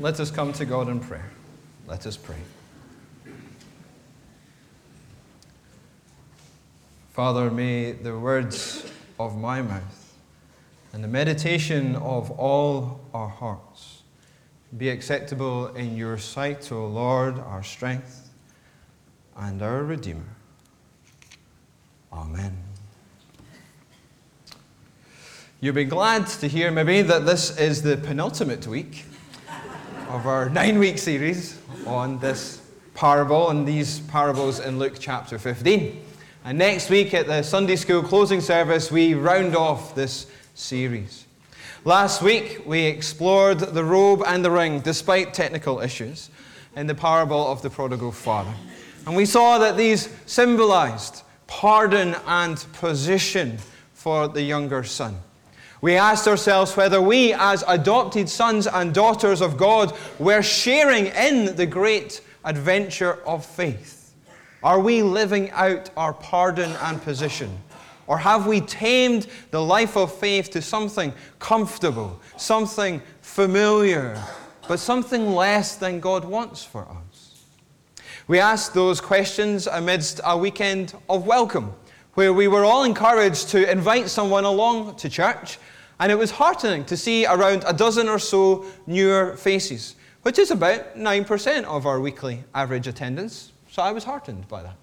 Let 0.00 0.18
us 0.18 0.30
come 0.30 0.52
to 0.54 0.64
God 0.64 0.88
in 0.88 0.98
prayer. 0.98 1.30
Let 1.86 2.04
us 2.06 2.16
pray. 2.16 2.36
Father, 7.12 7.48
may 7.50 7.92
the 7.92 8.18
words 8.18 8.90
of 9.20 9.38
my 9.38 9.62
mouth 9.62 10.16
and 10.92 11.02
the 11.02 11.08
meditation 11.08 11.94
of 11.96 12.30
all 12.32 13.00
our 13.14 13.28
hearts 13.28 14.02
be 14.76 14.88
acceptable 14.88 15.68
in 15.68 15.96
your 15.96 16.18
sight, 16.18 16.72
O 16.72 16.86
Lord, 16.86 17.38
our 17.38 17.62
strength 17.62 18.30
and 19.36 19.62
our 19.62 19.84
Redeemer. 19.84 20.34
Amen. 22.12 22.56
You'll 25.60 25.74
be 25.74 25.84
glad 25.84 26.26
to 26.26 26.48
hear, 26.48 26.72
maybe, 26.72 27.02
that 27.02 27.26
this 27.26 27.56
is 27.56 27.82
the 27.82 27.96
penultimate 27.96 28.66
week 28.66 29.04
of 30.14 30.28
our 30.28 30.48
nine 30.48 30.78
week 30.78 30.96
series 30.96 31.58
on 31.88 32.20
this 32.20 32.62
parable 32.94 33.50
and 33.50 33.66
these 33.66 33.98
parables 33.98 34.60
in 34.60 34.78
Luke 34.78 34.94
chapter 35.00 35.40
15. 35.40 36.00
And 36.44 36.56
next 36.56 36.88
week 36.88 37.12
at 37.14 37.26
the 37.26 37.42
Sunday 37.42 37.74
school 37.74 38.00
closing 38.00 38.40
service, 38.40 38.92
we 38.92 39.14
round 39.14 39.56
off 39.56 39.96
this 39.96 40.28
series. 40.54 41.26
Last 41.84 42.22
week, 42.22 42.62
we 42.64 42.84
explored 42.84 43.58
the 43.58 43.82
robe 43.82 44.22
and 44.24 44.44
the 44.44 44.52
ring, 44.52 44.78
despite 44.78 45.34
technical 45.34 45.80
issues, 45.80 46.30
in 46.76 46.86
the 46.86 46.94
parable 46.94 47.50
of 47.50 47.62
the 47.62 47.70
prodigal 47.70 48.12
father. 48.12 48.54
And 49.08 49.16
we 49.16 49.26
saw 49.26 49.58
that 49.58 49.76
these 49.76 50.08
symbolized 50.26 51.24
pardon 51.48 52.14
and 52.28 52.64
position 52.74 53.58
for 53.94 54.28
the 54.28 54.42
younger 54.42 54.84
son. 54.84 55.18
We 55.84 55.96
asked 55.96 56.26
ourselves 56.26 56.78
whether 56.78 57.02
we, 57.02 57.34
as 57.34 57.62
adopted 57.68 58.30
sons 58.30 58.66
and 58.66 58.94
daughters 58.94 59.42
of 59.42 59.58
God, 59.58 59.94
were 60.18 60.40
sharing 60.40 61.08
in 61.08 61.56
the 61.56 61.66
great 61.66 62.22
adventure 62.42 63.18
of 63.26 63.44
faith. 63.44 64.14
Are 64.62 64.80
we 64.80 65.02
living 65.02 65.50
out 65.50 65.90
our 65.94 66.14
pardon 66.14 66.70
and 66.80 67.02
position? 67.02 67.58
Or 68.06 68.16
have 68.16 68.46
we 68.46 68.62
tamed 68.62 69.26
the 69.50 69.60
life 69.60 69.94
of 69.94 70.10
faith 70.10 70.48
to 70.52 70.62
something 70.62 71.12
comfortable, 71.38 72.18
something 72.38 73.02
familiar, 73.20 74.18
but 74.66 74.78
something 74.78 75.34
less 75.34 75.76
than 75.76 76.00
God 76.00 76.24
wants 76.24 76.64
for 76.64 76.88
us? 76.88 77.44
We 78.26 78.40
asked 78.40 78.72
those 78.72 79.02
questions 79.02 79.66
amidst 79.66 80.22
a 80.24 80.34
weekend 80.34 80.94
of 81.10 81.26
welcome, 81.26 81.74
where 82.14 82.32
we 82.32 82.48
were 82.48 82.64
all 82.64 82.84
encouraged 82.84 83.50
to 83.50 83.70
invite 83.70 84.08
someone 84.08 84.44
along 84.44 84.94
to 84.94 85.10
church, 85.10 85.58
and 86.04 86.12
it 86.12 86.16
was 86.16 86.32
heartening 86.32 86.84
to 86.84 86.98
see 86.98 87.24
around 87.24 87.64
a 87.66 87.72
dozen 87.72 88.10
or 88.10 88.18
so 88.18 88.66
newer 88.86 89.38
faces, 89.38 89.96
which 90.20 90.38
is 90.38 90.50
about 90.50 90.98
9% 90.98 91.64
of 91.64 91.86
our 91.86 91.98
weekly 91.98 92.44
average 92.54 92.86
attendance. 92.86 93.52
So 93.70 93.80
I 93.80 93.90
was 93.90 94.04
heartened 94.04 94.46
by 94.46 94.64
that. 94.64 94.76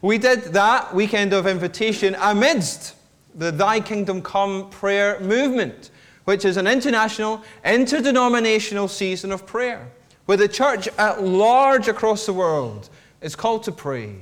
We 0.00 0.16
did 0.16 0.44
that 0.54 0.94
weekend 0.94 1.34
of 1.34 1.46
invitation 1.46 2.16
amidst 2.18 2.94
the 3.34 3.50
Thy 3.50 3.80
Kingdom 3.80 4.22
Come 4.22 4.70
prayer 4.70 5.20
movement, 5.20 5.90
which 6.24 6.46
is 6.46 6.56
an 6.56 6.66
international, 6.66 7.42
interdenominational 7.62 8.88
season 8.88 9.30
of 9.30 9.44
prayer, 9.44 9.90
where 10.24 10.38
the 10.38 10.48
church 10.48 10.88
at 10.96 11.22
large 11.22 11.86
across 11.88 12.24
the 12.24 12.32
world 12.32 12.88
is 13.20 13.36
called 13.36 13.62
to 13.64 13.72
pray, 13.72 14.16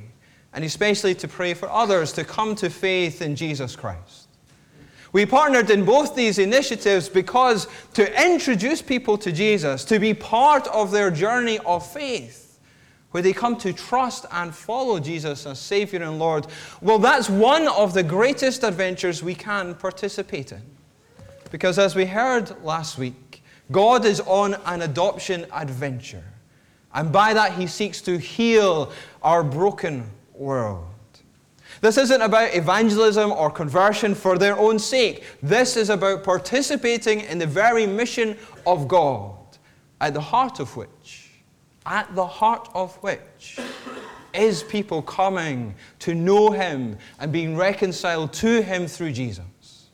and 0.52 0.64
especially 0.64 1.14
to 1.14 1.28
pray 1.28 1.54
for 1.54 1.70
others 1.70 2.12
to 2.14 2.24
come 2.24 2.56
to 2.56 2.70
faith 2.70 3.22
in 3.22 3.36
Jesus 3.36 3.76
Christ. 3.76 4.21
We 5.12 5.26
partnered 5.26 5.70
in 5.70 5.84
both 5.84 6.14
these 6.14 6.38
initiatives 6.38 7.08
because 7.08 7.68
to 7.94 8.24
introduce 8.24 8.80
people 8.80 9.18
to 9.18 9.30
Jesus, 9.30 9.84
to 9.84 9.98
be 9.98 10.14
part 10.14 10.66
of 10.68 10.90
their 10.90 11.10
journey 11.10 11.58
of 11.60 11.86
faith, 11.86 12.58
where 13.10 13.22
they 13.22 13.34
come 13.34 13.56
to 13.56 13.74
trust 13.74 14.24
and 14.32 14.54
follow 14.54 14.98
Jesus 14.98 15.44
as 15.44 15.60
Savior 15.60 16.02
and 16.02 16.18
Lord, 16.18 16.46
well, 16.80 16.98
that's 16.98 17.28
one 17.28 17.68
of 17.68 17.92
the 17.92 18.02
greatest 18.02 18.64
adventures 18.64 19.22
we 19.22 19.34
can 19.34 19.74
participate 19.74 20.50
in. 20.50 20.62
Because 21.50 21.78
as 21.78 21.94
we 21.94 22.06
heard 22.06 22.64
last 22.64 22.96
week, 22.96 23.42
God 23.70 24.06
is 24.06 24.20
on 24.20 24.54
an 24.64 24.80
adoption 24.80 25.46
adventure. 25.52 26.24
And 26.94 27.12
by 27.12 27.34
that, 27.34 27.52
He 27.52 27.66
seeks 27.66 28.00
to 28.02 28.18
heal 28.18 28.90
our 29.22 29.44
broken 29.44 30.10
world. 30.32 30.91
This 31.82 31.98
isn't 31.98 32.22
about 32.22 32.54
evangelism 32.54 33.30
or 33.30 33.50
conversion 33.50 34.14
for 34.14 34.38
their 34.38 34.58
own 34.58 34.78
sake. 34.78 35.24
This 35.42 35.76
is 35.76 35.90
about 35.90 36.24
participating 36.24 37.20
in 37.20 37.38
the 37.38 37.46
very 37.46 37.86
mission 37.86 38.38
of 38.66 38.88
God, 38.88 39.36
at 40.00 40.14
the 40.14 40.20
heart 40.20 40.58
of 40.58 40.74
which 40.76 41.22
at 41.86 42.14
the 42.14 42.26
heart 42.26 42.68
of 42.74 42.94
which 42.96 43.58
is 44.34 44.62
people 44.62 45.02
coming 45.02 45.74
to 45.98 46.14
know 46.14 46.50
Him 46.50 46.96
and 47.18 47.32
being 47.32 47.56
reconciled 47.56 48.32
to 48.34 48.62
Him 48.62 48.86
through 48.86 49.12
Jesus. 49.12 49.88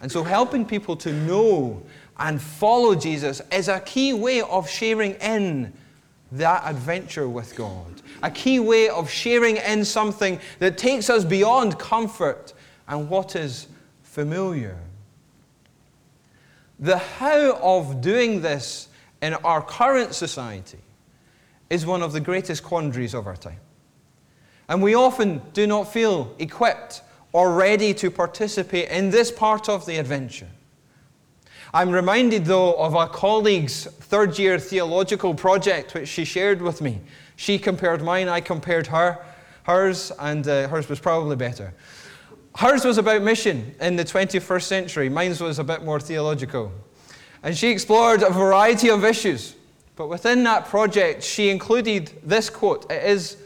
And 0.00 0.10
so, 0.10 0.22
helping 0.22 0.66
people 0.66 0.96
to 0.96 1.12
know 1.12 1.82
and 2.18 2.40
follow 2.40 2.94
Jesus 2.94 3.40
is 3.50 3.68
a 3.68 3.80
key 3.80 4.12
way 4.12 4.42
of 4.42 4.68
sharing 4.68 5.14
in 5.14 5.72
that 6.32 6.62
adventure 6.64 7.28
with 7.28 7.54
God, 7.56 8.02
a 8.22 8.30
key 8.30 8.58
way 8.58 8.88
of 8.88 9.10
sharing 9.10 9.56
in 9.56 9.84
something 9.84 10.40
that 10.58 10.78
takes 10.78 11.10
us 11.10 11.24
beyond 11.24 11.78
comfort 11.78 12.54
and 12.88 13.08
what 13.08 13.36
is 13.36 13.68
familiar. 14.02 14.78
The 16.78 16.98
how 16.98 17.58
of 17.62 18.00
doing 18.00 18.42
this 18.42 18.88
in 19.20 19.34
our 19.34 19.62
current 19.62 20.14
society 20.14 20.78
is 21.70 21.86
one 21.86 22.02
of 22.02 22.12
the 22.12 22.20
greatest 22.20 22.62
quandaries 22.62 23.14
of 23.14 23.26
our 23.26 23.36
time. 23.36 23.60
And 24.68 24.82
we 24.82 24.94
often 24.94 25.42
do 25.52 25.66
not 25.66 25.92
feel 25.92 26.34
equipped 26.38 27.02
or 27.32 27.54
ready 27.54 27.94
to 27.94 28.10
participate 28.10 28.88
in 28.90 29.10
this 29.10 29.30
part 29.30 29.68
of 29.68 29.86
the 29.86 29.96
adventure. 29.96 30.48
I'm 31.74 31.90
reminded, 31.90 32.44
though, 32.44 32.74
of 32.74 32.94
a 32.94 33.06
colleague's 33.06 33.84
third 33.84 34.38
year 34.38 34.58
theological 34.58 35.34
project 35.34 35.94
which 35.94 36.08
she 36.08 36.24
shared 36.24 36.60
with 36.60 36.80
me. 36.80 37.00
She 37.36 37.58
compared 37.58 38.02
mine, 38.02 38.28
I 38.28 38.40
compared 38.40 38.86
her, 38.88 39.18
hers, 39.64 40.12
and 40.18 40.46
uh, 40.46 40.68
hers 40.68 40.88
was 40.88 41.00
probably 41.00 41.36
better. 41.36 41.72
Hers 42.56 42.84
was 42.84 42.98
about 42.98 43.22
mission 43.22 43.74
in 43.80 43.96
the 43.96 44.04
21st 44.04 44.62
century, 44.62 45.08
mine 45.08 45.34
was 45.40 45.58
a 45.58 45.64
bit 45.64 45.82
more 45.82 45.98
theological. 45.98 46.70
And 47.42 47.56
she 47.56 47.68
explored 47.68 48.22
a 48.22 48.30
variety 48.30 48.90
of 48.90 49.04
issues 49.04 49.56
but 49.96 50.08
within 50.08 50.42
that 50.44 50.66
project, 50.66 51.22
she 51.22 51.50
included 51.50 52.12
this 52.22 52.48
quote. 52.48 52.90
It 52.90 53.02
is 53.04 53.36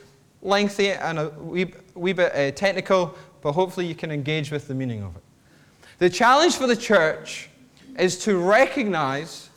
lengthy 0.42 0.90
and 0.90 1.18
a 1.18 1.28
wee, 1.30 1.72
wee 1.94 2.12
bit 2.12 2.32
uh, 2.34 2.50
technical, 2.52 3.16
but 3.42 3.52
hopefully 3.52 3.86
you 3.86 3.94
can 3.94 4.10
engage 4.10 4.50
with 4.50 4.68
the 4.68 4.74
meaning 4.74 5.02
of 5.02 5.16
it. 5.16 5.22
The 5.98 6.10
challenge 6.10 6.56
for 6.56 6.66
the 6.66 6.76
church 6.76 7.48
is 7.98 8.18
to 8.20 8.38
recognize 8.38 9.50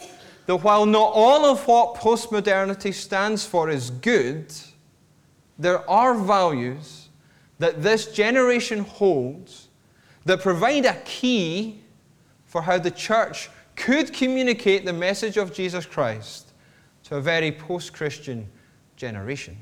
that 0.46 0.58
while 0.58 0.86
not 0.86 1.12
all 1.14 1.46
of 1.46 1.68
what 1.68 1.96
postmodernity 1.96 2.94
stands 2.94 3.46
for 3.46 3.70
is 3.70 3.90
good, 3.90 4.54
there 5.58 5.88
are 5.90 6.16
values 6.16 7.10
that 7.60 7.84
this 7.84 8.12
generation 8.12 8.80
holds 8.80 9.68
that 10.26 10.42
provide 10.42 10.86
a 10.86 10.96
key 11.06 11.82
for 12.46 12.62
how 12.62 12.78
the 12.80 12.92
church 12.92 13.50
could 13.76 14.12
communicate 14.14 14.86
the 14.86 14.94
message 14.94 15.38
of 15.38 15.54
Jesus 15.54 15.86
Christ 15.86 16.54
to 17.04 17.18
a 17.18 17.22
very 17.22 17.52
post 17.52 17.94
Christian 17.94 18.48
generation. 18.96 19.58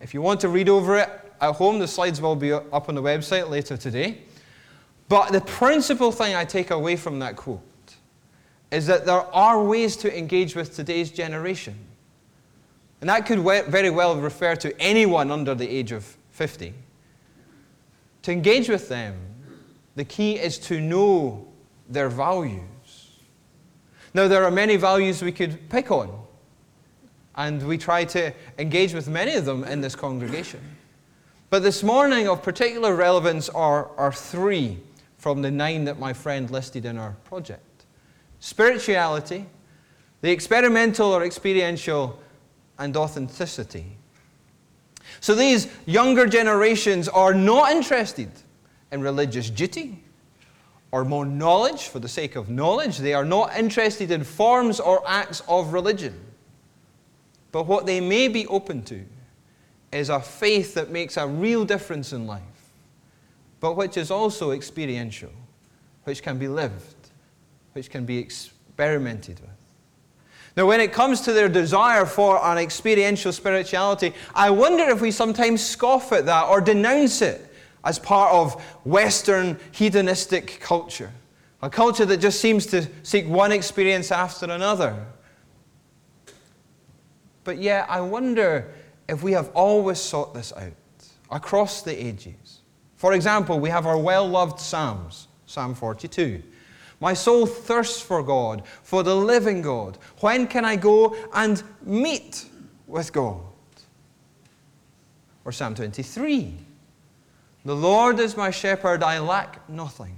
If 0.00 0.14
you 0.14 0.22
want 0.22 0.40
to 0.40 0.48
read 0.48 0.68
over 0.68 0.98
it 0.98 1.08
at 1.40 1.54
home, 1.54 1.78
the 1.78 1.88
slides 1.88 2.20
will 2.20 2.36
be 2.36 2.52
up 2.52 2.88
on 2.88 2.94
the 2.94 3.02
website 3.02 3.48
later 3.48 3.76
today. 3.76 4.22
But 5.10 5.32
the 5.32 5.40
principal 5.40 6.12
thing 6.12 6.36
I 6.36 6.44
take 6.44 6.70
away 6.70 6.94
from 6.94 7.18
that 7.18 7.34
quote 7.34 7.60
is 8.70 8.86
that 8.86 9.04
there 9.06 9.22
are 9.34 9.60
ways 9.60 9.96
to 9.96 10.16
engage 10.16 10.54
with 10.54 10.76
today's 10.76 11.10
generation. 11.10 11.74
And 13.00 13.10
that 13.10 13.26
could 13.26 13.40
very 13.40 13.90
well 13.90 14.14
refer 14.14 14.54
to 14.54 14.80
anyone 14.80 15.32
under 15.32 15.52
the 15.52 15.68
age 15.68 15.90
of 15.90 16.16
50. 16.30 16.72
To 18.22 18.30
engage 18.30 18.68
with 18.68 18.88
them, 18.88 19.16
the 19.96 20.04
key 20.04 20.38
is 20.38 20.58
to 20.58 20.80
know 20.80 21.48
their 21.88 22.08
values. 22.08 22.62
Now, 24.14 24.28
there 24.28 24.44
are 24.44 24.50
many 24.52 24.76
values 24.76 25.22
we 25.22 25.32
could 25.32 25.68
pick 25.70 25.90
on. 25.90 26.16
And 27.34 27.66
we 27.66 27.78
try 27.78 28.04
to 28.04 28.32
engage 28.60 28.94
with 28.94 29.08
many 29.08 29.34
of 29.34 29.44
them 29.44 29.64
in 29.64 29.80
this 29.80 29.96
congregation. 29.96 30.60
But 31.48 31.64
this 31.64 31.82
morning, 31.82 32.28
of 32.28 32.44
particular 32.44 32.94
relevance, 32.94 33.48
are, 33.48 33.90
are 33.96 34.12
three 34.12 34.78
from 35.20 35.42
the 35.42 35.50
nine 35.50 35.84
that 35.84 35.98
my 35.98 36.12
friend 36.12 36.50
listed 36.50 36.84
in 36.84 36.98
our 36.98 37.12
project 37.24 37.62
spirituality, 38.42 39.44
the 40.22 40.30
experimental 40.30 41.12
or 41.12 41.24
experiential, 41.24 42.18
and 42.78 42.96
authenticity. 42.96 43.84
So 45.20 45.34
these 45.34 45.68
younger 45.84 46.26
generations 46.26 47.06
are 47.06 47.34
not 47.34 47.70
interested 47.70 48.30
in 48.90 49.02
religious 49.02 49.50
duty 49.50 50.02
or 50.90 51.04
more 51.04 51.26
knowledge 51.26 51.88
for 51.88 51.98
the 51.98 52.08
sake 52.08 52.34
of 52.34 52.48
knowledge. 52.48 52.96
They 52.96 53.12
are 53.12 53.24
not 53.24 53.54
interested 53.54 54.10
in 54.10 54.24
forms 54.24 54.80
or 54.80 55.02
acts 55.06 55.42
of 55.46 55.74
religion. 55.74 56.18
But 57.52 57.66
what 57.66 57.84
they 57.84 58.00
may 58.00 58.28
be 58.28 58.46
open 58.46 58.82
to 58.84 59.04
is 59.92 60.08
a 60.08 60.20
faith 60.20 60.74
that 60.74 60.90
makes 60.90 61.16
a 61.18 61.26
real 61.26 61.64
difference 61.66 62.14
in 62.14 62.26
life, 62.26 62.59
but 63.60 63.76
which 63.76 63.96
is 63.96 64.10
also 64.10 64.50
experiential, 64.50 65.30
which 66.04 66.22
can 66.22 66.38
be 66.38 66.48
lived, 66.48 66.96
which 67.74 67.90
can 67.90 68.04
be 68.04 68.18
experimented 68.18 69.38
with. 69.40 69.50
Now, 70.56 70.66
when 70.66 70.80
it 70.80 70.92
comes 70.92 71.20
to 71.22 71.32
their 71.32 71.48
desire 71.48 72.04
for 72.04 72.44
an 72.44 72.58
experiential 72.58 73.32
spirituality, 73.32 74.12
I 74.34 74.50
wonder 74.50 74.84
if 74.84 75.00
we 75.00 75.10
sometimes 75.10 75.64
scoff 75.64 76.12
at 76.12 76.26
that 76.26 76.48
or 76.48 76.60
denounce 76.60 77.22
it 77.22 77.46
as 77.84 77.98
part 77.98 78.32
of 78.32 78.60
Western 78.84 79.58
hedonistic 79.72 80.58
culture. 80.60 81.12
A 81.62 81.70
culture 81.70 82.06
that 82.06 82.18
just 82.18 82.40
seems 82.40 82.66
to 82.66 82.86
seek 83.02 83.28
one 83.28 83.52
experience 83.52 84.10
after 84.10 84.46
another. 84.46 85.06
But 87.44 87.58
yet, 87.58 87.86
I 87.88 88.00
wonder 88.00 88.72
if 89.08 89.22
we 89.22 89.32
have 89.32 89.50
always 89.54 90.00
sought 90.00 90.34
this 90.34 90.52
out 90.56 90.72
across 91.30 91.82
the 91.82 91.92
ages. 91.92 92.59
For 93.00 93.14
example, 93.14 93.58
we 93.58 93.70
have 93.70 93.86
our 93.86 93.96
well 93.96 94.28
loved 94.28 94.60
Psalms, 94.60 95.28
Psalm 95.46 95.74
42. 95.74 96.42
My 97.00 97.14
soul 97.14 97.46
thirsts 97.46 97.98
for 97.98 98.22
God, 98.22 98.62
for 98.82 99.02
the 99.02 99.16
living 99.16 99.62
God. 99.62 99.96
When 100.18 100.46
can 100.46 100.66
I 100.66 100.76
go 100.76 101.16
and 101.32 101.62
meet 101.80 102.44
with 102.86 103.10
God? 103.10 103.40
Or 105.46 105.50
Psalm 105.50 105.74
23. 105.74 106.54
The 107.64 107.74
Lord 107.74 108.20
is 108.20 108.36
my 108.36 108.50
shepherd, 108.50 109.02
I 109.02 109.18
lack 109.18 109.66
nothing. 109.66 110.14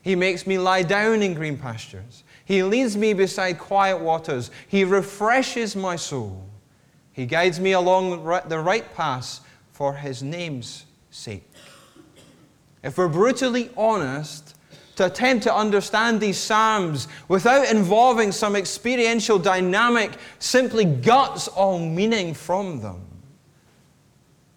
He 0.00 0.16
makes 0.16 0.46
me 0.46 0.56
lie 0.56 0.84
down 0.84 1.20
in 1.20 1.34
green 1.34 1.58
pastures. 1.58 2.24
He 2.46 2.62
leads 2.62 2.96
me 2.96 3.12
beside 3.12 3.58
quiet 3.58 4.00
waters. 4.00 4.50
He 4.68 4.84
refreshes 4.84 5.76
my 5.76 5.96
soul. 5.96 6.48
He 7.12 7.26
guides 7.26 7.60
me 7.60 7.72
along 7.72 8.24
the 8.48 8.58
right 8.58 8.94
path 8.94 9.40
for 9.70 9.92
his 9.92 10.22
name's 10.22 10.86
sake. 11.10 11.46
If 12.82 12.98
we're 12.98 13.08
brutally 13.08 13.70
honest, 13.76 14.56
to 14.96 15.06
attempt 15.06 15.44
to 15.44 15.54
understand 15.54 16.20
these 16.20 16.38
Psalms 16.38 17.08
without 17.28 17.70
involving 17.70 18.30
some 18.30 18.54
experiential 18.56 19.38
dynamic 19.38 20.12
simply 20.38 20.84
guts 20.84 21.48
all 21.48 21.78
meaning 21.78 22.34
from 22.34 22.80
them. 22.80 23.00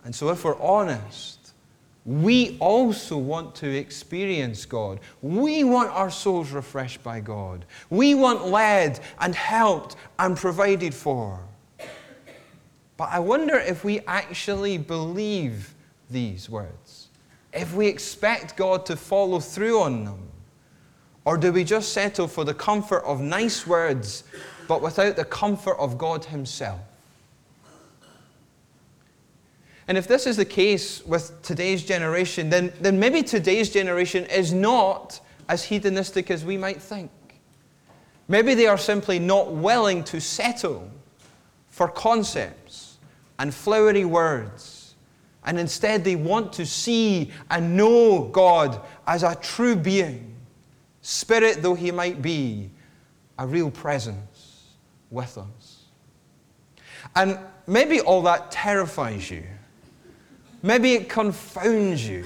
And 0.03 0.13
so, 0.13 0.29
if 0.29 0.43
we're 0.43 0.59
honest, 0.61 1.53
we 2.05 2.57
also 2.59 3.17
want 3.17 3.55
to 3.55 3.75
experience 3.75 4.65
God. 4.65 4.99
We 5.23 5.63
want 5.63 5.89
our 5.89 6.11
souls 6.11 6.51
refreshed 6.51 7.01
by 7.01 7.19
God. 7.19 7.65
We 7.89 8.13
want 8.13 8.45
led 8.45 8.99
and 9.19 9.33
helped 9.33 9.95
and 10.19 10.37
provided 10.37 10.93
for. 10.93 11.39
But 12.97 13.09
I 13.09 13.19
wonder 13.19 13.57
if 13.57 13.83
we 13.83 14.01
actually 14.01 14.77
believe 14.77 15.73
these 16.09 16.47
words, 16.49 17.07
if 17.55 17.73
we 17.73 17.87
expect 17.87 18.57
God 18.57 18.85
to 18.87 18.95
follow 18.95 19.39
through 19.39 19.81
on 19.81 20.05
them, 20.05 20.19
or 21.23 21.37
do 21.37 21.51
we 21.51 21.63
just 21.63 21.93
settle 21.93 22.27
for 22.27 22.43
the 22.43 22.53
comfort 22.53 23.03
of 23.05 23.21
nice 23.21 23.65
words, 23.65 24.25
but 24.67 24.81
without 24.81 25.15
the 25.15 25.25
comfort 25.25 25.77
of 25.79 25.97
God 25.97 26.25
Himself? 26.25 26.79
And 29.87 29.97
if 29.97 30.07
this 30.07 30.25
is 30.25 30.37
the 30.37 30.45
case 30.45 31.05
with 31.05 31.41
today's 31.43 31.83
generation, 31.83 32.49
then, 32.49 32.73
then 32.81 32.99
maybe 32.99 33.21
today's 33.21 33.69
generation 33.69 34.25
is 34.25 34.51
not 34.51 35.19
as 35.47 35.63
hedonistic 35.63 36.31
as 36.31 36.43
we 36.43 36.57
might 36.57 36.81
think. 36.81 37.11
Maybe 38.27 38.55
they 38.55 38.67
are 38.67 38.79
simply 38.79 39.19
not 39.19 39.53
willing 39.53 40.03
to 40.05 40.19
settle 40.19 40.89
for 41.67 41.87
concepts 41.87 42.97
and 43.37 43.53
flowery 43.53 44.05
words. 44.05 44.74
And 45.45 45.59
instead, 45.59 46.03
they 46.03 46.15
want 46.15 46.51
to 46.53 46.65
see 46.65 47.31
and 47.49 47.77
know 47.77 48.29
God 48.31 48.81
as 49.07 49.23
a 49.23 49.35
true 49.35 49.75
being 49.75 50.35
spirit 51.05 51.61
though 51.61 51.75
he 51.75 51.91
might 51.91 52.19
be, 52.21 52.69
a 53.37 53.45
real 53.45 53.69
presence 53.69 54.63
with 55.11 55.37
us. 55.37 55.83
And 57.15 57.37
maybe 57.67 58.01
all 58.01 58.23
that 58.23 58.49
terrifies 58.49 59.29
you. 59.29 59.43
Maybe 60.63 60.93
it 60.93 61.07
confounds 61.07 62.07
you. 62.07 62.25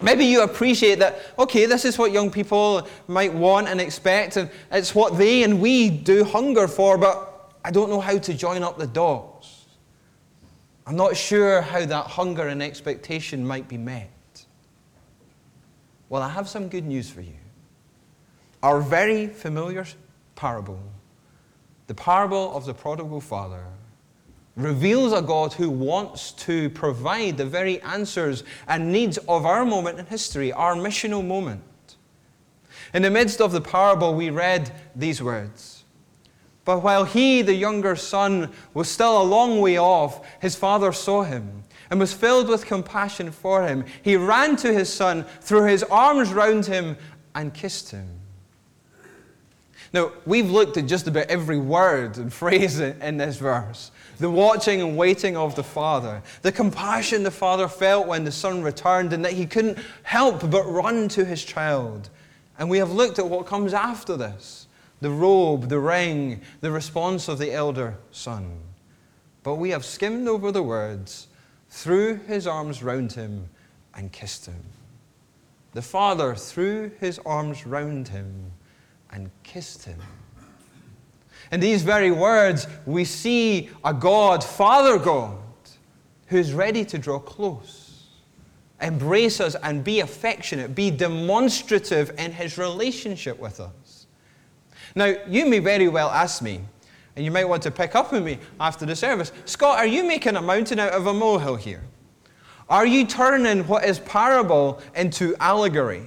Maybe 0.00 0.24
you 0.24 0.42
appreciate 0.42 1.00
that, 1.00 1.20
okay, 1.38 1.66
this 1.66 1.84
is 1.84 1.98
what 1.98 2.12
young 2.12 2.30
people 2.30 2.86
might 3.08 3.32
want 3.32 3.66
and 3.66 3.80
expect, 3.80 4.36
and 4.36 4.50
it's 4.70 4.94
what 4.94 5.18
they 5.18 5.42
and 5.42 5.60
we 5.60 5.90
do 5.90 6.22
hunger 6.22 6.68
for, 6.68 6.96
but 6.96 7.56
I 7.64 7.70
don't 7.70 7.90
know 7.90 8.00
how 8.00 8.18
to 8.18 8.34
join 8.34 8.62
up 8.62 8.78
the 8.78 8.86
dots. 8.86 9.33
I'm 10.86 10.96
not 10.96 11.16
sure 11.16 11.62
how 11.62 11.86
that 11.86 12.06
hunger 12.06 12.48
and 12.48 12.62
expectation 12.62 13.46
might 13.46 13.68
be 13.68 13.78
met. 13.78 14.10
Well, 16.08 16.22
I 16.22 16.28
have 16.28 16.48
some 16.48 16.68
good 16.68 16.84
news 16.84 17.10
for 17.10 17.22
you. 17.22 17.34
Our 18.62 18.80
very 18.80 19.26
familiar 19.26 19.86
parable, 20.36 20.80
the 21.86 21.94
parable 21.94 22.54
of 22.56 22.66
the 22.66 22.74
prodigal 22.74 23.20
father, 23.20 23.64
reveals 24.56 25.12
a 25.12 25.20
God 25.20 25.52
who 25.52 25.68
wants 25.68 26.30
to 26.32 26.70
provide 26.70 27.36
the 27.36 27.46
very 27.46 27.80
answers 27.82 28.44
and 28.68 28.92
needs 28.92 29.18
of 29.18 29.44
our 29.44 29.64
moment 29.64 29.98
in 29.98 30.06
history, 30.06 30.52
our 30.52 30.74
missional 30.74 31.26
moment. 31.26 31.62
In 32.92 33.02
the 33.02 33.10
midst 33.10 33.40
of 33.40 33.50
the 33.50 33.60
parable, 33.60 34.14
we 34.14 34.30
read 34.30 34.70
these 34.94 35.20
words. 35.20 35.73
But 36.64 36.82
while 36.82 37.04
he, 37.04 37.42
the 37.42 37.54
younger 37.54 37.94
son, 37.96 38.50
was 38.72 38.88
still 38.88 39.20
a 39.20 39.22
long 39.22 39.60
way 39.60 39.78
off, 39.78 40.26
his 40.40 40.56
father 40.56 40.92
saw 40.92 41.22
him 41.22 41.64
and 41.90 42.00
was 42.00 42.12
filled 42.12 42.48
with 42.48 42.66
compassion 42.66 43.30
for 43.30 43.66
him. 43.66 43.84
He 44.02 44.16
ran 44.16 44.56
to 44.56 44.72
his 44.72 44.92
son, 44.92 45.24
threw 45.40 45.64
his 45.64 45.82
arms 45.84 46.32
round 46.32 46.66
him, 46.66 46.96
and 47.34 47.52
kissed 47.52 47.90
him. 47.90 48.08
Now, 49.92 50.10
we've 50.26 50.50
looked 50.50 50.76
at 50.76 50.86
just 50.86 51.06
about 51.06 51.26
every 51.26 51.58
word 51.58 52.16
and 52.16 52.32
phrase 52.32 52.80
in 52.80 53.16
this 53.16 53.36
verse 53.36 53.90
the 54.18 54.30
watching 54.30 54.80
and 54.80 54.96
waiting 54.96 55.36
of 55.36 55.56
the 55.56 55.62
Father, 55.62 56.22
the 56.42 56.52
compassion 56.52 57.24
the 57.24 57.30
Father 57.32 57.66
felt 57.66 58.06
when 58.06 58.22
the 58.22 58.32
Son 58.32 58.62
returned, 58.62 59.12
and 59.12 59.24
that 59.24 59.32
he 59.32 59.44
couldn't 59.44 59.76
help 60.04 60.48
but 60.50 60.64
run 60.64 61.08
to 61.08 61.24
his 61.24 61.44
child. 61.44 62.10
And 62.56 62.70
we 62.70 62.78
have 62.78 62.92
looked 62.92 63.18
at 63.18 63.28
what 63.28 63.46
comes 63.46 63.74
after 63.74 64.16
this 64.16 64.68
the 65.04 65.10
robe, 65.10 65.68
the 65.68 65.78
ring, 65.78 66.40
the 66.62 66.70
response 66.70 67.28
of 67.28 67.38
the 67.38 67.52
elder 67.52 67.94
son. 68.10 68.58
But 69.42 69.56
we 69.56 69.68
have 69.68 69.84
skimmed 69.84 70.26
over 70.28 70.50
the 70.50 70.62
words, 70.62 71.26
threw 71.68 72.16
his 72.16 72.46
arms 72.46 72.82
round 72.82 73.12
him, 73.12 73.50
and 73.94 74.10
kissed 74.12 74.46
him. 74.46 74.64
The 75.74 75.82
Father 75.82 76.34
threw 76.34 76.90
his 77.00 77.20
arms 77.26 77.66
round 77.66 78.08
him 78.08 78.50
and 79.10 79.30
kissed 79.42 79.84
him. 79.84 80.00
In 81.52 81.60
these 81.60 81.82
very 81.82 82.10
words, 82.10 82.66
we 82.86 83.04
see 83.04 83.68
a 83.84 83.92
God, 83.92 84.42
Father 84.42 84.98
God, 84.98 85.36
who 86.28 86.38
is 86.38 86.54
ready 86.54 86.82
to 86.86 86.96
draw 86.96 87.18
close, 87.18 88.06
embrace 88.80 89.38
us, 89.38 89.54
and 89.62 89.84
be 89.84 90.00
affectionate, 90.00 90.74
be 90.74 90.90
demonstrative 90.90 92.10
in 92.16 92.32
his 92.32 92.56
relationship 92.56 93.38
with 93.38 93.60
us. 93.60 93.83
Now, 94.94 95.14
you 95.26 95.46
may 95.46 95.58
very 95.58 95.88
well 95.88 96.10
ask 96.10 96.42
me, 96.42 96.60
and 97.16 97.24
you 97.24 97.30
might 97.30 97.44
want 97.44 97.62
to 97.64 97.70
pick 97.70 97.94
up 97.94 98.12
on 98.12 98.24
me 98.24 98.38
after 98.58 98.86
the 98.86 98.96
service 98.96 99.32
Scott, 99.44 99.78
are 99.78 99.86
you 99.86 100.04
making 100.04 100.36
a 100.36 100.42
mountain 100.42 100.78
out 100.78 100.92
of 100.92 101.06
a 101.06 101.12
molehill 101.12 101.56
here? 101.56 101.82
Are 102.68 102.86
you 102.86 103.06
turning 103.06 103.66
what 103.66 103.84
is 103.84 103.98
parable 103.98 104.80
into 104.94 105.36
allegory? 105.38 106.04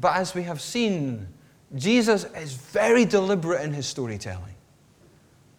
But 0.00 0.16
as 0.16 0.34
we 0.34 0.42
have 0.42 0.60
seen, 0.60 1.28
Jesus 1.74 2.24
is 2.36 2.52
very 2.52 3.04
deliberate 3.04 3.62
in 3.62 3.72
his 3.72 3.86
storytelling. 3.86 4.54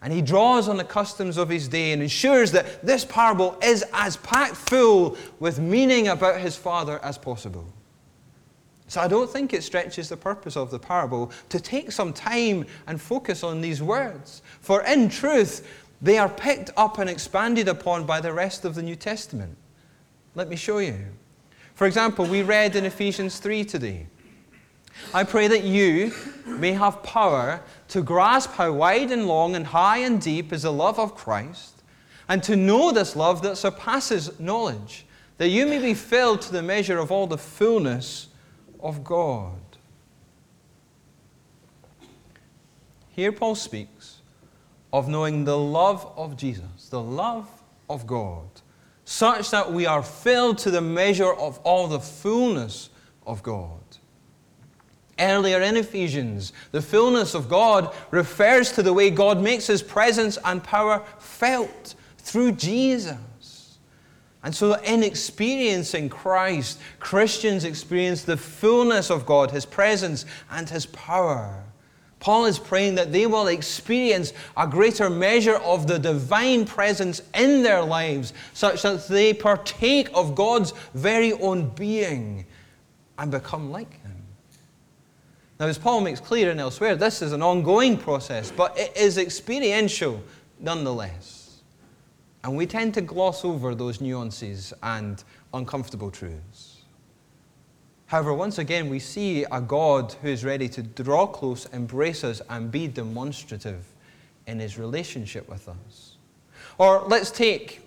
And 0.01 0.11
he 0.11 0.21
draws 0.21 0.67
on 0.67 0.75
the 0.75 0.83
customs 0.83 1.37
of 1.37 1.47
his 1.47 1.69
day 1.69 1.93
and 1.93 2.01
ensures 2.01 2.51
that 2.51 2.85
this 2.85 3.05
parable 3.05 3.57
is 3.63 3.85
as 3.93 4.17
packed 4.17 4.55
full 4.57 5.17
with 5.39 5.59
meaning 5.59 6.09
about 6.09 6.41
his 6.41 6.57
Father 6.57 6.99
as 7.01 7.17
possible. 7.17 7.72
So 8.87 9.01
I 9.01 9.07
don't 9.07 9.29
think 9.29 9.53
it 9.53 9.63
stretches 9.63 10.09
the 10.09 10.17
purpose 10.17 10.57
of 10.57 10.71
the 10.71 10.79
parable 10.79 11.31
to 11.49 11.59
take 11.59 11.91
some 11.91 12.13
time 12.13 12.65
and 12.87 13.01
focus 13.01 13.43
on 13.43 13.61
these 13.61 13.81
words. 13.81 14.41
For 14.61 14.83
in 14.83 15.09
truth, 15.09 15.67
they 16.01 16.17
are 16.17 16.29
picked 16.29 16.71
up 16.75 16.99
and 16.99 17.09
expanded 17.09 17.67
upon 17.67 18.05
by 18.05 18.19
the 18.19 18.33
rest 18.33 18.65
of 18.65 18.75
the 18.75 18.83
New 18.83 18.95
Testament. 18.95 19.57
Let 20.35 20.49
me 20.49 20.55
show 20.55 20.79
you. 20.79 20.97
For 21.75 21.87
example, 21.87 22.25
we 22.25 22.43
read 22.43 22.75
in 22.75 22.85
Ephesians 22.85 23.39
3 23.39 23.63
today 23.63 24.07
I 25.13 25.23
pray 25.23 25.47
that 25.47 25.63
you 25.63 26.13
may 26.45 26.71
have 26.73 27.03
power 27.03 27.61
to 27.89 28.01
grasp 28.01 28.51
how 28.51 28.71
wide 28.71 29.11
and 29.11 29.27
long 29.27 29.55
and 29.55 29.65
high 29.65 29.99
and 29.99 30.21
deep 30.21 30.53
is 30.53 30.63
the 30.63 30.71
love 30.71 30.99
of 30.99 31.15
Christ, 31.15 31.83
and 32.29 32.41
to 32.43 32.55
know 32.55 32.91
this 32.91 33.15
love 33.15 33.41
that 33.41 33.57
surpasses 33.57 34.39
knowledge, 34.39 35.05
that 35.37 35.49
you 35.49 35.65
may 35.65 35.79
be 35.79 35.93
filled 35.93 36.41
to 36.41 36.51
the 36.51 36.61
measure 36.61 36.99
of 36.99 37.11
all 37.11 37.27
the 37.27 37.37
fullness 37.37 38.27
of 38.83 39.03
God. 39.03 39.53
Here, 43.09 43.31
Paul 43.31 43.55
speaks 43.55 44.21
of 44.91 45.07
knowing 45.07 45.45
the 45.45 45.57
love 45.57 46.11
of 46.15 46.37
Jesus, 46.37 46.89
the 46.89 47.01
love 47.01 47.47
of 47.89 48.05
God, 48.05 48.47
such 49.05 49.49
that 49.51 49.71
we 49.71 49.85
are 49.85 50.03
filled 50.03 50.57
to 50.59 50.71
the 50.71 50.81
measure 50.81 51.33
of 51.33 51.59
all 51.59 51.87
the 51.87 51.99
fullness 51.99 52.89
of 53.25 53.41
God. 53.41 53.79
Earlier 55.19 55.61
in 55.61 55.77
Ephesians, 55.77 56.53
the 56.71 56.81
fullness 56.81 57.35
of 57.35 57.47
God 57.47 57.93
refers 58.11 58.71
to 58.73 58.83
the 58.83 58.93
way 58.93 59.09
God 59.09 59.41
makes 59.41 59.67
his 59.67 59.83
presence 59.83 60.37
and 60.43 60.63
power 60.63 61.03
felt 61.19 61.95
through 62.17 62.53
Jesus. 62.53 63.17
And 64.43 64.53
so, 64.53 64.73
in 64.81 65.03
experiencing 65.03 66.09
Christ, 66.09 66.79
Christians 66.99 67.63
experience 67.63 68.23
the 68.23 68.35
fullness 68.35 69.09
of 69.09 69.25
God, 69.25 69.51
his 69.51 69.65
presence, 69.65 70.25
and 70.51 70.69
his 70.69 70.85
power. 70.87 71.63
Paul 72.19 72.45
is 72.45 72.57
praying 72.57 72.95
that 72.95 73.11
they 73.11 73.25
will 73.25 73.47
experience 73.47 74.31
a 74.55 74.65
greater 74.65 75.09
measure 75.09 75.57
of 75.57 75.87
the 75.87 75.99
divine 75.99 76.65
presence 76.65 77.21
in 77.35 77.63
their 77.63 77.81
lives, 77.81 78.33
such 78.53 78.81
that 78.83 79.07
they 79.09 79.33
partake 79.33 80.09
of 80.13 80.33
God's 80.33 80.73
very 80.93 81.33
own 81.33 81.69
being 81.71 82.45
and 83.17 83.29
become 83.29 83.71
like 83.71 84.01
Him. 84.01 84.23
Now, 85.59 85.67
as 85.67 85.77
Paul 85.77 85.99
makes 85.99 86.21
clear 86.21 86.49
and 86.49 86.61
elsewhere, 86.61 86.95
this 86.95 87.21
is 87.21 87.33
an 87.33 87.41
ongoing 87.41 87.97
process, 87.97 88.51
but 88.51 88.77
it 88.79 88.95
is 88.95 89.17
experiential 89.17 90.23
nonetheless. 90.59 91.42
And 92.43 92.57
we 92.57 92.65
tend 92.65 92.93
to 92.95 93.01
gloss 93.01 93.45
over 93.45 93.73
those 93.73 94.01
nuances 94.01 94.73
and 94.83 95.23
uncomfortable 95.53 96.11
truths. 96.11 96.81
However, 98.07 98.33
once 98.33 98.57
again, 98.57 98.89
we 98.89 98.99
see 98.99 99.43
a 99.45 99.61
God 99.61 100.13
who 100.21 100.27
is 100.27 100.43
ready 100.43 100.67
to 100.69 100.83
draw 100.83 101.25
close, 101.25 101.65
embrace 101.67 102.23
us, 102.23 102.41
and 102.49 102.69
be 102.69 102.87
demonstrative 102.87 103.85
in 104.45 104.59
his 104.59 104.77
relationship 104.77 105.47
with 105.49 105.67
us. 105.69 106.17
Or 106.77 107.03
let's 107.07 107.31
take 107.31 107.81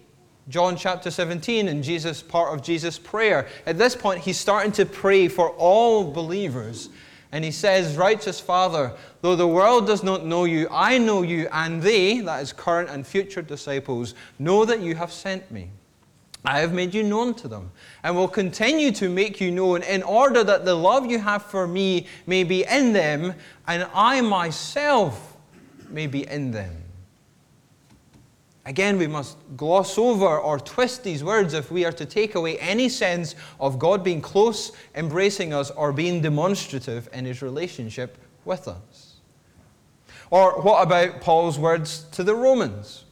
John 0.49 0.77
chapter 0.77 1.11
17 1.11 1.69
and 1.69 1.83
Jesus, 1.83 2.23
part 2.23 2.55
of 2.55 2.65
Jesus' 2.65 2.99
prayer. 2.99 3.49
At 3.67 3.79
this 3.79 3.95
point, 3.95 4.21
he's 4.21 4.39
starting 4.39 4.73
to 4.73 4.87
pray 4.87 5.29
for 5.29 5.51
all 5.51 6.11
believers. 6.13 6.89
And 7.33 7.45
he 7.45 7.51
says, 7.51 7.97
Righteous 7.97 8.41
Father, 8.41 8.93
though 9.21 9.37
the 9.37 9.49
world 9.49 9.87
does 9.87 10.03
not 10.03 10.25
know 10.25 10.45
you, 10.45 10.69
I 10.71 10.99
know 10.99 11.23
you, 11.23 11.49
and 11.53 11.83
they, 11.83 12.21
that 12.21 12.43
is 12.43 12.53
current 12.53 12.89
and 12.89 13.07
future 13.07 13.43
disciples, 13.43 14.15
know 14.39 14.65
that 14.65 14.81
you 14.81 14.95
have 14.95 15.13
sent 15.13 15.51
me. 15.51 15.71
I 16.45 16.61
have 16.61 16.73
made 16.73 16.95
you 16.95 17.03
known 17.03 17.35
to 17.35 17.49
them, 17.49 17.73
and 18.05 18.15
will 18.15 18.29
continue 18.29 18.93
to 18.93 19.09
make 19.09 19.41
you 19.41 19.51
known 19.51 19.83
in 19.83 20.05
order 20.05 20.45
that 20.45 20.65
the 20.65 20.75
love 20.75 21.11
you 21.11 21.19
have 21.19 21.43
for 21.43 21.67
me 21.67 22.07
may 22.27 22.45
be 22.45 22.65
in 22.65 22.93
them, 22.93 23.35
and 23.67 23.89
I 23.93 24.21
myself 24.21 25.37
may 25.91 26.07
be 26.07 26.29
in 26.29 26.53
them. 26.53 26.86
Again, 28.67 28.99
we 28.99 29.07
must 29.07 29.37
gloss 29.57 29.97
over 29.97 30.27
or 30.27 30.59
twist 30.59 31.05
these 31.05 31.23
words 31.23 31.55
if 31.55 31.71
we 31.71 31.85
are 31.85 31.93
to 31.93 32.05
take 32.05 32.35
away 32.35 32.59
any 32.59 32.89
sense 32.89 33.37
of 33.61 33.79
God 33.79 34.03
being 34.03 34.21
close, 34.21 34.73
embracing 34.97 35.55
us, 35.55 35.71
or 35.71 35.93
being 35.93 36.21
demonstrative 36.21 37.09
in 37.13 37.25
his 37.25 37.43
relationship 37.43 38.19
with 38.45 38.67
us. 38.67 39.21
Or 40.31 40.61
what 40.63 40.83
about 40.83 41.21
Paul's 41.21 41.61
words 41.61 42.07
to 42.11 42.25
the 42.25 42.35
Romans? 42.35 43.05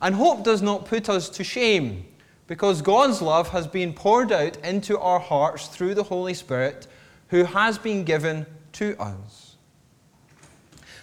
And 0.00 0.14
hope 0.14 0.44
does 0.44 0.62
not 0.62 0.86
put 0.86 1.08
us 1.08 1.28
to 1.30 1.42
shame 1.42 2.06
because 2.46 2.80
God's 2.80 3.20
love 3.20 3.48
has 3.48 3.66
been 3.66 3.92
poured 3.92 4.30
out 4.30 4.56
into 4.58 4.98
our 5.00 5.18
hearts 5.18 5.66
through 5.66 5.94
the 5.94 6.04
Holy 6.04 6.34
Spirit 6.34 6.86
who 7.28 7.42
has 7.42 7.76
been 7.76 8.04
given 8.04 8.46
to 8.74 8.96
us. 9.00 9.39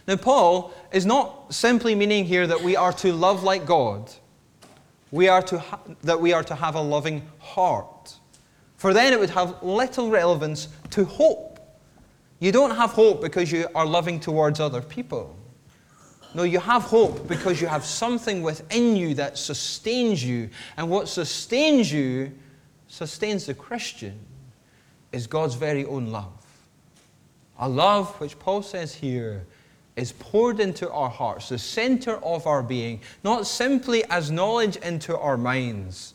Now, 0.07 0.15
Paul 0.15 0.73
is 0.93 1.05
not 1.05 1.53
simply 1.53 1.93
meaning 1.93 2.23
here 2.23 2.47
that 2.47 2.61
we 2.61 2.77
are 2.77 2.93
to 2.93 3.11
love 3.11 3.43
like 3.43 3.65
God, 3.65 4.11
we 5.11 5.27
are 5.27 5.41
to 5.43 5.59
ha- 5.59 5.79
that 6.03 6.19
we 6.19 6.33
are 6.33 6.43
to 6.43 6.55
have 6.55 6.75
a 6.75 6.81
loving 6.81 7.27
heart. 7.39 8.15
For 8.77 8.93
then 8.93 9.11
it 9.11 9.19
would 9.19 9.31
have 9.31 9.61
little 9.63 10.09
relevance 10.09 10.69
to 10.91 11.03
hope. 11.03 11.59
You 12.39 12.51
don't 12.51 12.75
have 12.75 12.91
hope 12.91 13.21
because 13.21 13.51
you 13.51 13.67
are 13.73 13.85
loving 13.85 14.19
towards 14.19 14.59
other 14.59 14.81
people. 14.81 15.35
No, 16.33 16.43
you 16.43 16.59
have 16.59 16.83
hope 16.83 17.27
because 17.27 17.59
you 17.59 17.67
have 17.67 17.83
something 17.83 18.43
within 18.43 18.95
you 18.95 19.15
that 19.15 19.37
sustains 19.37 20.23
you. 20.23 20.49
And 20.75 20.89
what 20.89 21.07
sustains 21.07 21.91
you, 21.91 22.31
sustains 22.87 23.47
the 23.47 23.55
Christian, 23.55 24.19
is 25.11 25.25
God's 25.25 25.55
very 25.55 25.85
own 25.85 26.11
love. 26.11 26.45
A 27.59 27.67
love 27.67 28.19
which 28.21 28.37
Paul 28.37 28.61
says 28.61 28.93
here 28.93 29.47
is 29.97 30.13
poured 30.13 30.59
into 30.59 30.89
our 30.91 31.09
hearts, 31.09 31.49
the 31.49 31.57
center 31.57 32.17
of 32.23 32.45
our 32.47 32.63
being, 32.63 33.01
not 33.23 33.47
simply 33.47 34.05
as 34.05 34.31
knowledge 34.31 34.77
into 34.77 35.17
our 35.17 35.37
minds, 35.37 36.13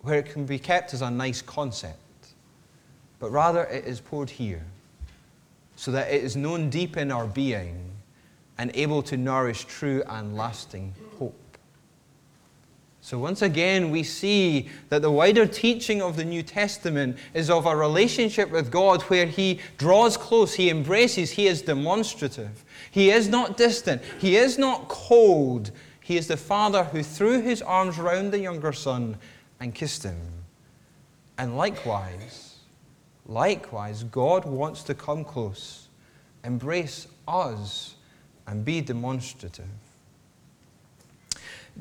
where 0.00 0.18
it 0.18 0.26
can 0.26 0.44
be 0.44 0.58
kept 0.58 0.92
as 0.92 1.00
a 1.00 1.10
nice 1.10 1.40
concept, 1.40 1.96
but 3.20 3.30
rather 3.30 3.64
it 3.64 3.84
is 3.84 4.00
poured 4.00 4.28
here, 4.28 4.66
so 5.76 5.92
that 5.92 6.12
it 6.12 6.22
is 6.22 6.36
known 6.36 6.68
deep 6.68 6.96
in 6.96 7.12
our 7.12 7.26
being 7.26 7.90
and 8.58 8.70
able 8.74 9.02
to 9.02 9.16
nourish 9.16 9.64
true 9.64 10.02
and 10.08 10.36
lasting 10.36 10.92
hope. 11.18 11.49
So, 13.10 13.18
once 13.18 13.42
again, 13.42 13.90
we 13.90 14.04
see 14.04 14.68
that 14.88 15.02
the 15.02 15.10
wider 15.10 15.44
teaching 15.44 16.00
of 16.00 16.14
the 16.14 16.24
New 16.24 16.44
Testament 16.44 17.18
is 17.34 17.50
of 17.50 17.66
a 17.66 17.74
relationship 17.74 18.52
with 18.52 18.70
God 18.70 19.02
where 19.02 19.26
He 19.26 19.58
draws 19.78 20.16
close, 20.16 20.54
He 20.54 20.70
embraces, 20.70 21.32
He 21.32 21.48
is 21.48 21.60
demonstrative. 21.60 22.64
He 22.88 23.10
is 23.10 23.28
not 23.28 23.56
distant, 23.56 24.00
He 24.20 24.36
is 24.36 24.58
not 24.58 24.86
cold. 24.86 25.72
He 26.00 26.16
is 26.18 26.28
the 26.28 26.36
Father 26.36 26.84
who 26.84 27.02
threw 27.02 27.40
His 27.40 27.62
arms 27.62 27.98
round 27.98 28.30
the 28.30 28.38
younger 28.38 28.72
son 28.72 29.16
and 29.58 29.74
kissed 29.74 30.04
him. 30.04 30.20
And 31.36 31.56
likewise, 31.56 32.58
likewise, 33.26 34.04
God 34.04 34.44
wants 34.44 34.84
to 34.84 34.94
come 34.94 35.24
close, 35.24 35.88
embrace 36.44 37.08
us 37.26 37.96
and 38.46 38.64
be 38.64 38.80
demonstrative. 38.80 39.66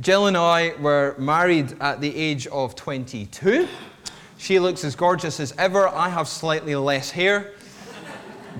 Jill 0.01 0.27
and 0.27 0.37
I 0.37 0.73
were 0.79 1.13
married 1.17 1.75
at 1.81 1.99
the 1.99 2.15
age 2.15 2.47
of 2.47 2.73
22. 2.73 3.67
She 4.37 4.57
looks 4.57 4.85
as 4.85 4.95
gorgeous 4.95 5.41
as 5.41 5.53
ever. 5.57 5.89
I 5.89 6.07
have 6.07 6.29
slightly 6.29 6.73
less 6.77 7.11
hair, 7.11 7.51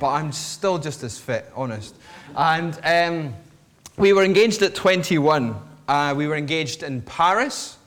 but 0.01 0.10
I'm 0.10 0.34
still 0.34 0.77
just 0.77 1.01
as 1.01 1.17
fit, 1.17 1.50
honest. 1.55 1.96
And 2.36 2.77
um, 2.84 3.36
we 3.96 4.12
were 4.12 4.25
engaged 4.25 4.62
at 4.63 4.75
21. 4.75 5.55
Uh, 5.88 6.13
we 6.17 6.27
were 6.27 6.36
engaged 6.36 6.84
in 6.84 7.01
Paris. 7.03 7.77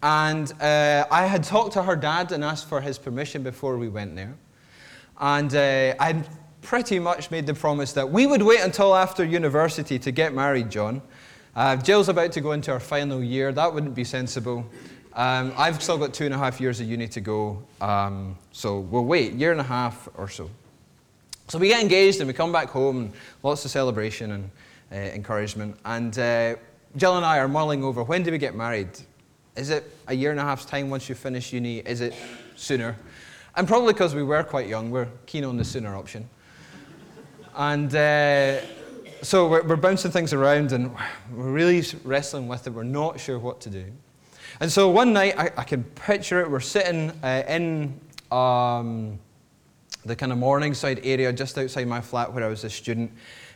And 0.00 0.52
uh, 0.62 1.06
I 1.10 1.26
had 1.26 1.42
talked 1.42 1.72
to 1.72 1.82
her 1.82 1.96
dad 1.96 2.30
and 2.30 2.44
asked 2.44 2.68
for 2.68 2.80
his 2.80 2.96
permission 2.96 3.42
before 3.42 3.76
we 3.76 3.88
went 3.88 4.14
there. 4.14 4.34
And 5.18 5.52
uh, 5.52 5.96
I'd 5.98 6.28
pretty 6.62 7.00
much 7.00 7.32
made 7.32 7.46
the 7.46 7.54
promise 7.54 7.92
that 7.94 8.08
we 8.08 8.28
would 8.28 8.42
wait 8.42 8.60
until 8.60 8.94
after 8.94 9.24
university 9.24 9.98
to 9.98 10.12
get 10.12 10.32
married, 10.32 10.70
John. 10.70 11.02
Uh, 11.56 11.76
Jill's 11.76 12.08
about 12.08 12.32
to 12.32 12.40
go 12.40 12.52
into 12.52 12.72
her 12.72 12.80
final 12.80 13.22
year. 13.22 13.52
That 13.52 13.72
wouldn't 13.72 13.94
be 13.94 14.02
sensible. 14.04 14.66
Um, 15.12 15.52
I've 15.56 15.80
still 15.80 15.96
got 15.96 16.12
two 16.12 16.24
and 16.24 16.34
a 16.34 16.38
half 16.38 16.60
years 16.60 16.80
of 16.80 16.88
uni 16.88 17.06
to 17.08 17.20
go, 17.20 17.62
um, 17.80 18.36
so 18.50 18.80
we'll 18.80 19.04
wait, 19.04 19.34
year 19.34 19.52
and 19.52 19.60
a 19.60 19.64
half 19.64 20.08
or 20.16 20.28
so. 20.28 20.50
So 21.46 21.58
we 21.58 21.68
get 21.68 21.80
engaged 21.80 22.18
and 22.18 22.26
we 22.26 22.32
come 22.34 22.50
back 22.50 22.70
home, 22.70 22.96
and 22.98 23.12
lots 23.44 23.64
of 23.64 23.70
celebration 23.70 24.32
and 24.32 24.50
uh, 24.90 24.96
encouragement. 24.96 25.76
And 25.84 26.18
uh, 26.18 26.56
Jill 26.96 27.16
and 27.16 27.24
I 27.24 27.38
are 27.38 27.46
mulling 27.46 27.84
over 27.84 28.02
when 28.02 28.24
do 28.24 28.32
we 28.32 28.38
get 28.38 28.56
married? 28.56 28.88
Is 29.54 29.70
it 29.70 29.88
a 30.08 30.14
year 30.14 30.32
and 30.32 30.40
a 30.40 30.42
half's 30.42 30.64
time 30.64 30.90
once 30.90 31.08
you 31.08 31.14
finish 31.14 31.52
uni? 31.52 31.78
Is 31.78 32.00
it 32.00 32.14
sooner? 32.56 32.96
And 33.54 33.68
probably 33.68 33.92
because 33.92 34.16
we 34.16 34.24
were 34.24 34.42
quite 34.42 34.66
young, 34.66 34.90
we're 34.90 35.06
keen 35.26 35.44
on 35.44 35.56
the 35.56 35.64
sooner 35.64 35.94
option. 35.94 36.28
And 37.54 37.94
uh, 37.94 38.60
so 39.24 39.48
we're, 39.48 39.62
we're, 39.62 39.76
bouncing 39.76 40.10
things 40.10 40.32
around 40.32 40.72
and 40.72 40.94
we're 41.32 41.50
really 41.50 41.82
wrestling 42.04 42.46
with 42.46 42.66
it. 42.66 42.70
We're 42.70 42.82
not 42.82 43.18
sure 43.18 43.38
what 43.38 43.60
to 43.62 43.70
do. 43.70 43.84
And 44.60 44.70
so 44.70 44.90
one 44.90 45.12
night, 45.12 45.34
I, 45.38 45.50
I 45.56 45.64
can 45.64 45.82
picture 45.82 46.40
it. 46.40 46.50
We're 46.50 46.60
sitting 46.60 47.10
uh, 47.22 47.42
in 47.48 47.98
um, 48.30 49.18
the 50.04 50.14
kind 50.14 50.30
of 50.30 50.38
Morningside 50.38 51.00
area 51.04 51.32
just 51.32 51.56
outside 51.58 51.88
my 51.88 52.00
flat 52.00 52.32
where 52.32 52.44
I 52.44 52.48
was 52.48 52.64
a 52.64 52.70
student. 52.70 53.10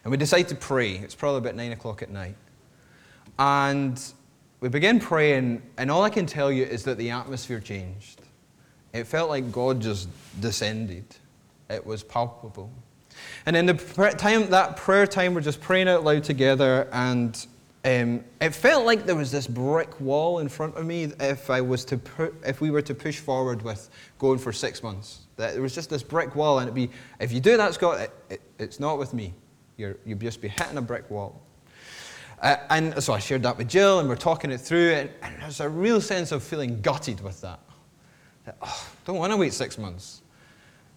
And 0.05 0.11
we 0.11 0.17
decide 0.17 0.49
to 0.49 0.55
pray. 0.55 0.93
It's 0.93 1.15
probably 1.15 1.39
about 1.39 1.55
nine 1.55 1.73
o'clock 1.73 2.03
at 2.03 2.11
night. 2.11 2.37
And 3.39 4.01
we 4.61 4.69
begin 4.69 4.99
praying, 4.99 5.63
and 5.77 5.91
all 5.91 6.03
I 6.03 6.11
can 6.11 6.27
tell 6.27 6.51
you 6.51 6.65
is 6.65 6.83
that 6.85 6.99
the 6.99 7.11
atmosphere 7.11 7.61
changed. 7.61 8.23
It 8.93 9.07
felt 9.07 9.29
like 9.29 9.53
God 9.53 9.81
just 9.81 10.09
descended, 10.41 11.05
it 11.71 11.85
was 11.85 12.03
palpable. 12.03 12.73
And 13.49 13.57
in 13.57 13.65
the 13.65 14.15
time, 14.19 14.51
that 14.51 14.77
prayer 14.77 15.07
time, 15.07 15.33
we're 15.33 15.41
just 15.41 15.63
praying 15.63 15.89
out 15.89 16.05
loud 16.05 16.23
together, 16.23 16.87
and 16.93 17.47
um, 17.83 18.23
it 18.43 18.55
felt 18.55 18.85
like 18.85 19.07
there 19.07 19.17
was 19.17 19.33
this 19.33 19.47
brick 19.47 19.99
wall 20.03 20.41
in 20.41 20.51
front 20.51 20.77
of 20.77 20.85
me 20.85 21.05
if, 21.19 21.49
I 21.49 21.63
was 21.63 21.87
to 21.87 21.99
if 22.45 22.61
we 22.61 22.71
were 22.71 22.83
to 22.83 22.95
push 22.95 23.21
forward 23.21 23.63
with 23.63 23.89
going 24.19 24.39
for 24.39 24.53
six 24.53 24.83
months. 24.83 25.21
That 25.37 25.55
there 25.55 25.63
was 25.63 25.75
just 25.75 25.89
this 25.89 26.03
brick 26.03 26.37
wall, 26.37 26.59
and 26.59 26.69
it'd 26.69 26.75
be, 26.75 26.91
if 27.21 27.33
you 27.33 27.41
do 27.41 27.57
that, 27.57 27.73
Scott, 27.73 28.01
it, 28.01 28.11
it, 28.29 28.43
it's 28.59 28.81
not 28.81 28.99
with 28.99 29.15
me. 29.15 29.33
You're, 29.79 29.97
you'd 30.05 30.21
just 30.21 30.43
be 30.43 30.49
hitting 30.49 30.77
a 30.77 30.83
brick 30.83 31.11
wall. 31.11 31.41
Uh, 32.43 32.57
and 32.69 33.03
so 33.03 33.15
I 33.15 33.19
shared 33.19 33.45
that 33.45 33.57
with 33.57 33.67
Jill, 33.71 34.01
and 34.01 34.11
we're 34.11 34.17
talking 34.17 34.51
it 34.51 34.61
through, 34.61 34.93
and, 34.93 35.11
and 35.23 35.41
there's 35.41 35.61
a 35.61 35.71
real 35.71 36.03
sense 36.03 36.33
of 36.33 36.43
feeling 36.43 36.83
gutted 36.83 37.23
with 37.23 37.41
that. 37.41 37.61
that 38.45 38.59
oh, 38.61 38.87
don't 39.07 39.17
want 39.17 39.33
to 39.33 39.39
wait 39.39 39.55
six 39.55 39.79
months. 39.79 40.21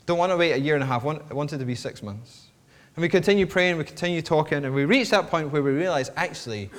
Don't 0.05 0.17
want 0.17 0.31
to 0.31 0.37
wait 0.37 0.53
a 0.53 0.59
year 0.59 0.75
and 0.75 0.83
a 0.83 0.87
half. 0.87 1.05
I 1.05 1.33
wanted 1.33 1.59
to 1.59 1.65
be 1.65 1.75
six 1.75 2.01
months. 2.01 2.47
And 2.95 3.01
we 3.01 3.09
continue 3.09 3.45
praying, 3.45 3.77
we 3.77 3.83
continue 3.83 4.21
talking, 4.21 4.65
and 4.65 4.73
we 4.73 4.85
reach 4.85 5.09
that 5.11 5.29
point 5.29 5.51
where 5.51 5.63
we 5.63 5.71
realize 5.71 6.11
actually, 6.17 6.69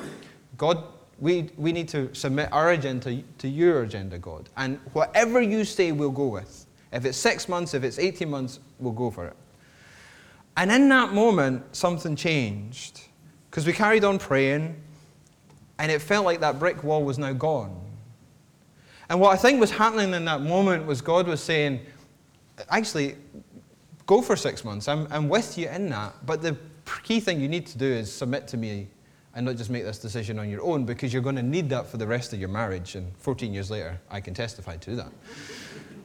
God, 0.58 0.84
we, 1.18 1.48
we 1.56 1.72
need 1.72 1.88
to 1.88 2.14
submit 2.14 2.52
our 2.52 2.72
agenda 2.72 3.22
to 3.38 3.48
your 3.48 3.82
agenda, 3.82 4.18
God. 4.18 4.50
And 4.56 4.78
whatever 4.92 5.40
you 5.40 5.64
say, 5.64 5.92
we'll 5.92 6.10
go 6.10 6.26
with. 6.26 6.66
If 6.92 7.06
it's 7.06 7.16
six 7.16 7.48
months, 7.48 7.72
if 7.72 7.84
it's 7.84 7.98
18 7.98 8.28
months, 8.28 8.60
we'll 8.78 8.92
go 8.92 9.10
for 9.10 9.26
it. 9.26 9.36
And 10.56 10.70
in 10.70 10.88
that 10.90 11.14
moment, 11.14 11.74
something 11.74 12.14
changed. 12.14 13.00
Because 13.50 13.66
we 13.66 13.72
carried 13.72 14.04
on 14.04 14.18
praying, 14.18 14.76
and 15.78 15.90
it 15.90 16.02
felt 16.02 16.26
like 16.26 16.40
that 16.40 16.58
brick 16.58 16.84
wall 16.84 17.02
was 17.04 17.18
now 17.18 17.32
gone. 17.32 17.78
And 19.08 19.20
what 19.20 19.32
I 19.32 19.36
think 19.36 19.60
was 19.60 19.70
happening 19.70 20.14
in 20.14 20.24
that 20.26 20.42
moment 20.42 20.86
was 20.86 21.00
God 21.00 21.26
was 21.26 21.42
saying, 21.42 21.80
actually, 22.71 23.16
go 24.06 24.23
for 24.23 24.37
six 24.37 24.64
months. 24.64 24.88
I'm, 24.88 25.06
I'm 25.11 25.28
with 25.28 25.56
you 25.59 25.68
in 25.68 25.88
that. 25.90 26.14
But 26.26 26.42
the 26.42 26.56
key 27.02 27.21
thing 27.21 27.40
you 27.40 27.49
need 27.49 27.66
to 27.66 27.78
do 27.78 27.87
is 27.87 28.12
submit 28.12 28.49
to 28.49 28.56
me 28.56 28.88
and 29.35 29.47
not 29.47 29.56
just 29.56 29.71
make 29.71 29.85
this 29.85 29.99
decision 29.99 30.38
on 30.38 30.50
your 30.50 30.62
own 30.62 30.85
because 30.85 31.12
you're 31.12 31.23
going 31.23 31.37
to 31.37 31.42
need 31.42 31.71
that 31.71 31.87
for 31.87 31.97
the 31.97 32.06
rest 32.06 32.32
of 32.32 32.38
your 32.38 32.49
marriage. 32.49 32.94
And 32.94 33.16
14 33.18 33.52
years 33.52 33.71
later, 33.71 33.99
I 34.11 34.21
can 34.21 34.35
testify 34.35 34.76
to 34.76 34.97
that. 34.97 35.12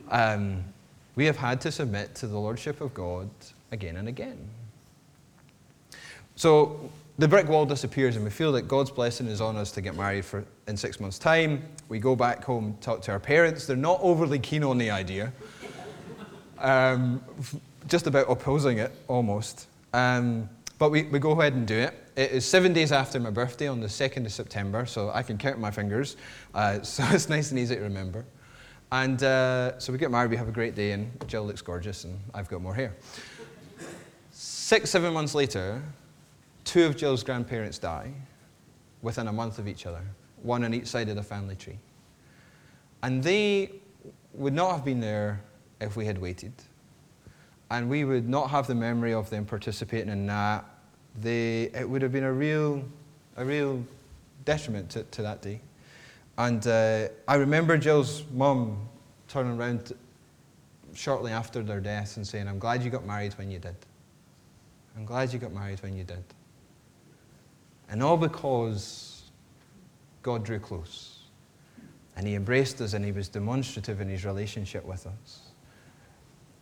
Um, 0.10 0.64
we 1.16 1.26
have 1.26 1.36
had 1.36 1.60
to 1.62 1.72
submit 1.72 2.16
to 2.16 2.28
the 2.28 2.38
Lordship 2.38 2.80
of 2.80 2.94
God 2.94 3.30
again 3.72 3.98
and 3.98 4.08
again. 4.08 4.38
So 6.36 6.90
the 7.18 7.28
brick 7.28 7.50
wall 7.50 7.66
disappears, 7.66 8.16
and 8.16 8.24
we 8.24 8.30
feel 8.30 8.52
that 8.52 8.68
God's 8.68 8.92
blessing 8.92 9.26
is 9.28 9.42
on 9.42 9.58
us 9.58 9.72
to 9.72 9.82
get 9.82 9.96
married 9.96 10.24
for, 10.24 10.46
in 10.68 10.78
six 10.78 11.00
months' 11.00 11.18
time. 11.18 11.64
We 11.90 11.98
go 12.00 12.16
back 12.16 12.44
home, 12.44 12.78
talk 12.80 13.02
to 13.04 13.12
our 13.12 13.20
parents. 13.20 13.66
They're 13.66 13.76
not 13.76 14.00
overly 14.02 14.38
keen 14.38 14.64
on 14.64 14.78
the 14.78 14.92
idea. 14.92 15.34
Um, 16.60 17.22
just 17.88 18.08
about 18.08 18.30
opposing 18.30 18.80
it 18.80 18.92
almost. 19.08 19.68
Um, 19.94 20.50
but 20.78 20.92
we, 20.92 21.04
we 21.04 21.20
go 21.20 21.32
ahead 21.32 21.54
and 21.54 21.66
do 21.66 21.76
it. 21.76 21.94
It 22.16 22.32
is 22.32 22.46
seven 22.46 22.74
days 22.74 22.92
after 22.92 23.20
my 23.20 23.30
birthday 23.30 23.68
on 23.68 23.80
the 23.80 23.88
2nd 23.88 24.26
of 24.26 24.32
September, 24.32 24.86
so 24.86 25.12
I 25.14 25.24
can 25.24 25.38
count 25.38 25.60
my 25.60 25.72
fingers. 25.72 26.18
Uh, 26.54 26.82
so 26.84 27.04
it's 27.10 27.30
nice 27.30 27.52
and 27.52 27.60
easy 27.60 27.76
to 27.76 27.82
remember. 27.82 28.26
And 28.92 29.22
uh, 29.22 29.78
so 29.80 29.92
we 29.92 30.00
get 30.00 30.12
married, 30.12 30.32
we 30.32 30.38
have 30.38 30.48
a 30.48 30.52
great 30.52 30.76
day, 30.76 30.92
and 30.92 31.12
Jill 31.28 31.46
looks 31.46 31.62
gorgeous, 31.62 32.06
and 32.06 32.20
I've 32.34 32.48
got 32.48 32.62
more 32.62 32.74
hair. 32.74 32.96
Six, 34.32 34.90
seven 34.90 35.14
months 35.14 35.36
later, 35.36 35.82
two 36.64 36.86
of 36.86 36.96
Jill's 36.96 37.24
grandparents 37.24 37.80
die 37.80 38.12
within 39.02 39.28
a 39.28 39.34
month 39.34 39.60
of 39.60 39.68
each 39.68 39.86
other, 39.86 40.02
one 40.42 40.64
on 40.64 40.74
each 40.74 40.88
side 40.88 41.10
of 41.10 41.16
the 41.16 41.24
family 41.24 41.56
tree. 41.56 41.80
And 43.04 43.24
they 43.24 43.72
would 44.34 44.54
not 44.54 44.72
have 44.72 44.86
been 44.86 45.00
there 45.00 45.42
if 45.80 45.96
we 45.96 46.06
had 46.06 46.18
waited 46.20 46.54
and 47.70 47.90
we 47.90 48.06
would 48.06 48.30
not 48.30 48.50
have 48.50 48.68
the 48.68 48.76
memory 48.76 49.14
of 49.14 49.30
them 49.30 49.46
participating 49.46 50.10
in 50.10 50.26
that. 50.28 50.66
They, 51.20 51.64
it 51.74 51.88
would 51.88 52.02
have 52.02 52.12
been 52.12 52.24
a 52.24 52.32
real, 52.32 52.84
a 53.36 53.44
real 53.44 53.84
detriment 54.46 54.90
to, 54.92 55.04
to 55.04 55.22
that 55.24 55.42
day. 55.42 55.60
And 56.38 56.66
uh, 56.68 57.08
I 57.28 57.36
remember 57.36 57.78
Jill's 57.78 58.24
mum 58.34 58.88
turning 59.28 59.60
around 59.60 59.94
shortly 60.94 61.32
after 61.32 61.64
their 61.64 61.80
death 61.80 62.18
and 62.18 62.26
saying, 62.26 62.48
I'm 62.48 62.60
glad 62.60 62.84
you 62.84 62.90
got 62.90 63.06
married 63.06 63.34
when 63.38 63.52
you 63.52 63.60
did. 63.60 63.76
I'm 64.96 65.06
glad 65.06 65.34
you 65.34 65.40
got 65.40 65.52
married 65.52 65.82
when 65.82 65.96
you 65.96 66.04
did. 66.04 66.24
And 67.90 68.02
all 68.02 68.18
because 68.18 69.24
God 70.22 70.44
drew 70.44 70.60
close. 70.60 71.20
And 72.16 72.28
He 72.28 72.36
embraced 72.36 72.80
us 72.82 72.94
and 72.94 73.04
He 73.04 73.12
was 73.12 73.28
demonstrative 73.28 74.00
in 74.00 74.10
His 74.10 74.26
relationship 74.26 74.86
with 74.86 75.06
us. 75.06 75.47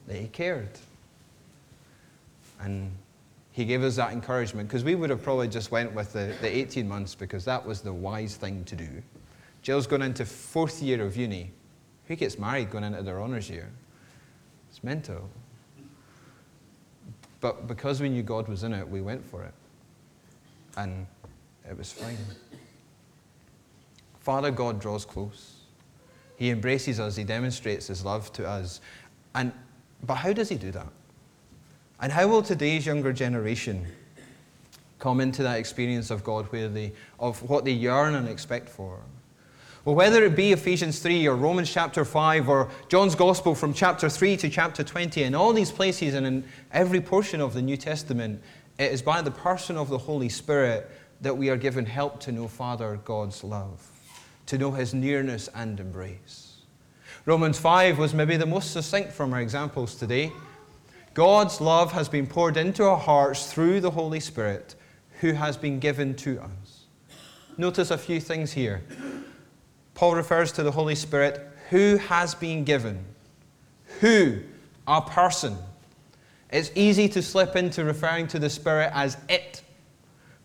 That 0.07 0.17
He 0.17 0.27
cared. 0.27 0.69
And 2.59 2.91
he 3.55 3.63
gave 3.63 3.83
us 3.83 3.95
that 3.95 4.11
encouragement 4.11 4.67
because 4.67 4.83
we 4.83 4.95
would 4.95 5.09
have 5.09 5.23
probably 5.23 5.47
just 5.47 5.71
went 5.71 5.93
with 5.93 6.11
the, 6.11 6.35
the 6.41 6.57
18 6.57 6.85
months 6.85 7.15
because 7.15 7.45
that 7.45 7.65
was 7.65 7.79
the 7.79 7.93
wise 7.93 8.35
thing 8.35 8.65
to 8.65 8.75
do. 8.75 9.01
Jill's 9.61 9.87
going 9.87 10.01
into 10.01 10.25
fourth 10.25 10.81
year 10.81 11.01
of 11.01 11.15
uni. 11.15 11.51
Who 12.09 12.17
gets 12.17 12.37
married 12.37 12.69
going 12.69 12.83
into 12.83 13.01
their 13.01 13.21
honours 13.21 13.49
year? 13.49 13.71
It's 14.69 14.83
mental. 14.83 15.29
But 17.39 17.65
because 17.65 18.01
we 18.01 18.09
knew 18.09 18.23
God 18.23 18.49
was 18.49 18.63
in 18.63 18.73
it, 18.73 18.85
we 18.89 18.99
went 18.99 19.25
for 19.25 19.43
it. 19.43 19.53
And 20.75 21.07
it 21.69 21.77
was 21.77 21.93
fine. 21.93 22.17
Father 24.19 24.51
God 24.51 24.81
draws 24.81 25.05
close. 25.05 25.61
He 26.35 26.49
embraces 26.49 26.99
us, 26.99 27.15
He 27.15 27.23
demonstrates 27.23 27.87
His 27.87 28.03
love 28.03 28.33
to 28.33 28.45
us. 28.45 28.81
And, 29.33 29.53
but 30.03 30.15
how 30.15 30.33
does 30.33 30.49
He 30.49 30.55
do 30.55 30.71
that? 30.71 30.87
And 31.99 32.11
how 32.11 32.27
will 32.27 32.41
today's 32.41 32.85
younger 32.85 33.13
generation 33.13 33.85
come 34.99 35.21
into 35.21 35.43
that 35.43 35.59
experience 35.59 36.11
of 36.11 36.23
God 36.23 36.45
where 36.47 36.67
they, 36.67 36.91
of 37.19 37.41
what 37.49 37.65
they 37.65 37.71
yearn 37.71 38.15
and 38.15 38.27
expect 38.27 38.69
for? 38.69 38.99
Well, 39.85 39.95
whether 39.95 40.23
it 40.23 40.35
be 40.35 40.51
Ephesians 40.51 40.97
3 40.99 41.27
or 41.27 41.35
Romans 41.35 41.71
chapter 41.71 42.03
5 42.03 42.49
or 42.49 42.71
John's 42.89 43.13
Gospel 43.13 43.53
from 43.53 43.71
chapter 43.71 44.09
3 44.09 44.35
to 44.37 44.49
chapter 44.49 44.83
20, 44.83 45.21
in 45.21 45.35
all 45.35 45.53
these 45.53 45.71
places 45.71 46.15
and 46.15 46.25
in 46.25 46.43
every 46.71 46.99
portion 46.99 47.39
of 47.39 47.53
the 47.53 47.61
New 47.61 47.77
Testament, 47.77 48.41
it 48.79 48.91
is 48.91 49.03
by 49.03 49.21
the 49.21 49.29
person 49.29 49.77
of 49.77 49.89
the 49.89 49.99
Holy 49.99 50.27
Spirit 50.27 50.89
that 51.21 51.37
we 51.37 51.49
are 51.49 51.55
given 51.55 51.85
help 51.85 52.19
to 52.21 52.31
know 52.31 52.47
Father 52.47 52.99
God's 53.05 53.43
love, 53.43 53.87
to 54.47 54.57
know 54.57 54.71
his 54.71 54.93
nearness 54.93 55.49
and 55.53 55.79
embrace. 55.79 56.54
Romans 57.23 57.57
5 57.57 57.97
was 57.97 58.13
maybe 58.13 58.37
the 58.37 58.45
most 58.45 58.71
succinct 58.71 59.11
from 59.11 59.33
our 59.33 59.41
examples 59.41 59.95
today. 59.95 60.31
God's 61.13 61.61
love 61.61 61.93
has 61.93 62.09
been 62.09 62.27
poured 62.27 62.57
into 62.57 62.83
our 62.83 62.97
hearts 62.97 63.51
through 63.51 63.79
the 63.79 63.91
Holy 63.91 64.19
Spirit 64.19 64.75
who 65.21 65.31
has 65.33 65.55
been 65.55 65.79
given 65.79 66.13
to 66.17 66.41
us. 66.41 66.83
Notice 67.57 67.89
a 67.91 67.97
few 67.97 68.19
things 68.19 68.51
here. 68.51 68.83
Paul 69.93 70.15
refers 70.15 70.51
to 70.53 70.63
the 70.63 70.71
Holy 70.71 70.95
Spirit 70.95 71.47
who 71.69 71.97
has 71.97 72.35
been 72.35 72.63
given. 72.63 73.03
Who? 74.01 74.39
A 74.87 75.01
person. 75.01 75.57
It's 76.51 76.69
easy 76.75 77.07
to 77.09 77.21
slip 77.21 77.55
into 77.55 77.85
referring 77.85 78.27
to 78.27 78.39
the 78.39 78.49
Spirit 78.49 78.91
as 78.93 79.17
it 79.29 79.63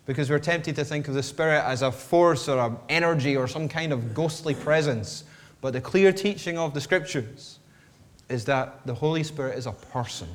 because 0.05 0.29
we're 0.29 0.39
tempted 0.39 0.75
to 0.75 0.83
think 0.83 1.07
of 1.07 1.13
the 1.13 1.23
Spirit 1.23 1.63
as 1.63 1.81
a 1.83 1.91
force 1.91 2.49
or 2.49 2.59
an 2.59 2.77
energy 2.89 3.37
or 3.37 3.47
some 3.47 3.69
kind 3.69 3.93
of 3.93 4.13
ghostly 4.13 4.55
presence. 4.55 5.25
But 5.61 5.73
the 5.73 5.81
clear 5.81 6.11
teaching 6.11 6.57
of 6.57 6.73
the 6.73 6.81
Scriptures 6.81 7.59
is 8.29 8.45
that 8.45 8.85
the 8.85 8.93
Holy 8.93 9.23
Spirit 9.23 9.57
is 9.57 9.67
a 9.67 9.71
person. 9.71 10.27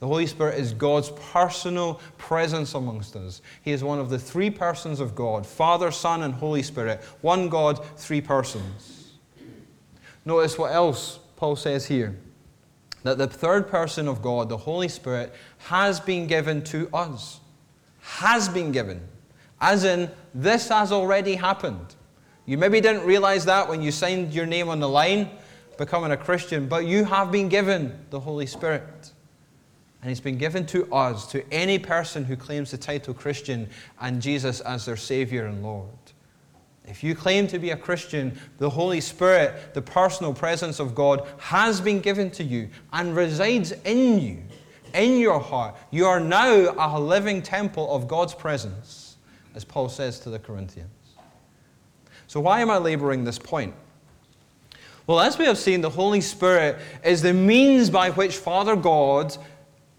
The 0.00 0.06
Holy 0.06 0.26
Spirit 0.26 0.58
is 0.58 0.72
God's 0.72 1.10
personal 1.32 2.00
presence 2.18 2.74
amongst 2.74 3.16
us. 3.16 3.40
He 3.62 3.72
is 3.72 3.82
one 3.82 3.98
of 3.98 4.10
the 4.10 4.18
three 4.18 4.50
persons 4.50 5.00
of 5.00 5.14
God 5.14 5.46
Father, 5.46 5.90
Son, 5.90 6.22
and 6.22 6.34
Holy 6.34 6.62
Spirit. 6.62 7.02
One 7.20 7.48
God, 7.48 7.84
three 7.96 8.20
persons. 8.20 9.12
Notice 10.24 10.58
what 10.58 10.72
else 10.72 11.18
Paul 11.36 11.56
says 11.56 11.86
here 11.86 12.16
that 13.02 13.18
the 13.18 13.26
third 13.26 13.68
person 13.68 14.08
of 14.08 14.22
God, 14.22 14.48
the 14.48 14.56
Holy 14.56 14.88
Spirit, 14.88 15.34
has 15.58 16.00
been 16.00 16.26
given 16.26 16.62
to 16.64 16.88
us. 16.92 17.40
Has 18.00 18.48
been 18.48 18.72
given. 18.72 19.06
As 19.60 19.84
in, 19.84 20.10
this 20.34 20.68
has 20.68 20.92
already 20.92 21.36
happened. 21.36 21.94
You 22.46 22.58
maybe 22.58 22.80
didn't 22.80 23.04
realize 23.04 23.44
that 23.46 23.68
when 23.68 23.80
you 23.80 23.90
signed 23.90 24.34
your 24.34 24.46
name 24.46 24.68
on 24.68 24.80
the 24.80 24.88
line, 24.88 25.30
becoming 25.78 26.12
a 26.12 26.16
Christian, 26.16 26.68
but 26.68 26.86
you 26.86 27.04
have 27.04 27.32
been 27.32 27.48
given 27.48 27.98
the 28.10 28.20
Holy 28.20 28.46
Spirit. 28.46 29.12
And 30.02 30.10
it's 30.10 30.20
been 30.20 30.36
given 30.36 30.66
to 30.66 30.92
us, 30.92 31.26
to 31.32 31.50
any 31.50 31.78
person 31.78 32.24
who 32.24 32.36
claims 32.36 32.70
the 32.70 32.76
title 32.76 33.14
Christian 33.14 33.70
and 34.00 34.20
Jesus 34.20 34.60
as 34.60 34.84
their 34.84 34.96
Savior 34.96 35.46
and 35.46 35.62
Lord. 35.62 35.88
If 36.86 37.02
you 37.02 37.14
claim 37.14 37.46
to 37.46 37.58
be 37.58 37.70
a 37.70 37.76
Christian, 37.76 38.38
the 38.58 38.68
Holy 38.68 39.00
Spirit, 39.00 39.72
the 39.72 39.80
personal 39.80 40.34
presence 40.34 40.78
of 40.78 40.94
God, 40.94 41.26
has 41.38 41.80
been 41.80 42.00
given 42.00 42.30
to 42.32 42.44
you 42.44 42.68
and 42.92 43.16
resides 43.16 43.72
in 43.86 44.20
you, 44.20 44.42
in 44.92 45.18
your 45.18 45.40
heart. 45.40 45.76
You 45.90 46.04
are 46.04 46.20
now 46.20 46.74
a 46.76 47.00
living 47.00 47.40
temple 47.40 47.90
of 47.94 48.06
God's 48.06 48.34
presence, 48.34 49.16
as 49.54 49.64
Paul 49.64 49.88
says 49.88 50.20
to 50.20 50.30
the 50.30 50.38
Corinthians. 50.38 50.90
So, 52.34 52.40
why 52.40 52.62
am 52.62 52.68
I 52.68 52.78
laboring 52.78 53.22
this 53.22 53.38
point? 53.38 53.72
Well, 55.06 55.20
as 55.20 55.38
we 55.38 55.44
have 55.44 55.56
seen, 55.56 55.82
the 55.82 55.90
Holy 55.90 56.20
Spirit 56.20 56.78
is 57.04 57.22
the 57.22 57.32
means 57.32 57.90
by 57.90 58.10
which 58.10 58.38
Father 58.38 58.74
God 58.74 59.36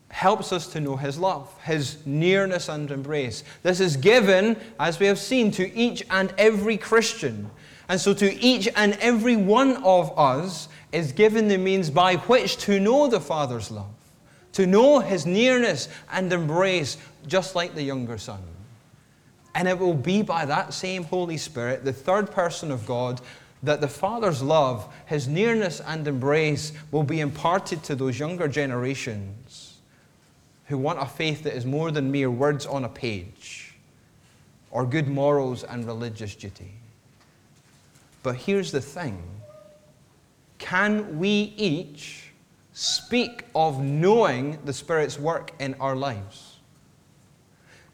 helps 0.10 0.52
us 0.52 0.68
to 0.74 0.82
know 0.82 0.98
His 0.98 1.18
love, 1.18 1.50
His 1.64 1.96
nearness 2.06 2.68
and 2.68 2.92
embrace. 2.92 3.46
This 3.64 3.80
is 3.80 3.96
given, 3.96 4.58
as 4.82 5.00
we 5.00 5.06
have 5.06 5.18
seen, 5.18 5.50
to 5.52 5.74
each 5.74 6.04
and 6.10 6.34
every 6.38 6.76
Christian. 6.76 7.50
And 7.88 8.02
so, 8.02 8.14
to 8.14 8.34
each 8.42 8.68
and 8.76 8.98
every 9.00 9.38
one 9.38 9.78
of 9.86 10.12
us 10.20 10.68
is 10.92 11.14
given 11.14 11.48
the 11.48 11.58
means 11.58 11.90
by 11.90 12.18
which 12.18 12.58
to 12.66 12.82
know 12.82 13.08
the 13.08 13.22
Father's 13.22 13.72
love, 13.72 13.96
to 14.52 14.68
know 14.68 15.00
His 15.00 15.26
nearness 15.26 15.88
and 16.12 16.34
embrace, 16.34 16.98
just 17.28 17.56
like 17.56 17.76
the 17.76 17.84
younger 17.84 18.18
son. 18.18 18.42
And 19.56 19.68
it 19.68 19.80
will 19.80 19.94
be 19.94 20.22
by 20.22 20.46
that 20.46 20.74
same 20.74 21.06
Holy 21.06 21.38
Spirit, 21.38 21.86
the 21.86 21.94
third 21.94 22.30
person 22.30 22.72
of 22.72 22.86
God, 22.86 23.22
that 23.64 23.82
the 23.82 23.88
Father's 23.88 24.44
love, 24.44 24.94
His 25.08 25.28
nearness 25.28 25.80
and 25.80 26.08
embrace 26.08 26.74
will 26.92 27.04
be 27.04 27.22
imparted 27.22 27.82
to 27.84 27.96
those 27.96 28.20
younger 28.20 28.48
generations 28.48 29.78
who 30.66 30.78
want 30.78 31.02
a 31.02 31.06
faith 31.06 31.44
that 31.44 31.56
is 31.56 31.66
more 31.66 31.90
than 31.90 32.12
mere 32.12 32.30
words 32.30 32.66
on 32.66 32.84
a 32.84 32.90
page 32.90 33.74
or 34.72 34.86
good 34.86 35.08
morals 35.08 35.64
and 35.64 35.86
religious 35.86 36.36
duty. 36.36 36.74
But 38.24 38.36
here's 38.36 38.72
the 38.72 38.82
thing 38.82 39.24
can 40.58 41.20
we 41.20 41.54
each 41.58 42.32
speak 42.74 43.46
of 43.56 43.82
knowing 43.82 44.60
the 44.66 44.74
Spirit's 44.74 45.18
work 45.20 45.52
in 45.60 45.76
our 45.80 45.96
lives? 45.96 46.45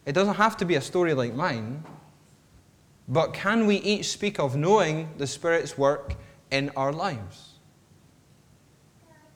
It 0.05 0.13
doesn't 0.13 0.35
have 0.35 0.57
to 0.57 0.65
be 0.65 0.75
a 0.75 0.81
story 0.81 1.13
like 1.13 1.35
mine, 1.35 1.83
but 3.07 3.33
can 3.33 3.67
we 3.67 3.75
each 3.77 4.09
speak 4.09 4.39
of 4.39 4.55
knowing 4.55 5.09
the 5.17 5.27
Spirit's 5.27 5.77
work 5.77 6.15
in 6.49 6.69
our 6.75 6.91
lives? 6.91 7.51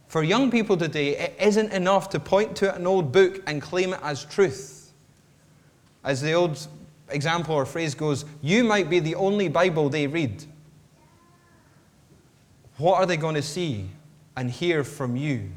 For 0.07 0.23
young 0.23 0.49
people 0.49 0.77
today, 0.77 1.17
it 1.17 1.35
isn't 1.39 1.73
enough 1.73 2.09
to 2.09 2.19
point 2.19 2.55
to 2.57 2.73
an 2.73 2.87
old 2.87 3.11
book 3.11 3.41
and 3.47 3.61
claim 3.61 3.93
it 3.93 3.99
as 4.01 4.23
truth. 4.23 4.93
As 6.03 6.21
the 6.21 6.33
old 6.33 6.67
example 7.09 7.53
or 7.53 7.65
phrase 7.65 7.93
goes, 7.93 8.25
you 8.41 8.63
might 8.63 8.89
be 8.89 8.99
the 8.99 9.15
only 9.15 9.49
Bible 9.49 9.89
they 9.89 10.07
read. 10.07 10.43
What 12.77 12.95
are 12.95 13.05
they 13.05 13.17
going 13.17 13.35
to 13.35 13.41
see 13.41 13.89
and 14.37 14.49
hear 14.49 14.83
from 14.83 15.15
you? 15.15 15.51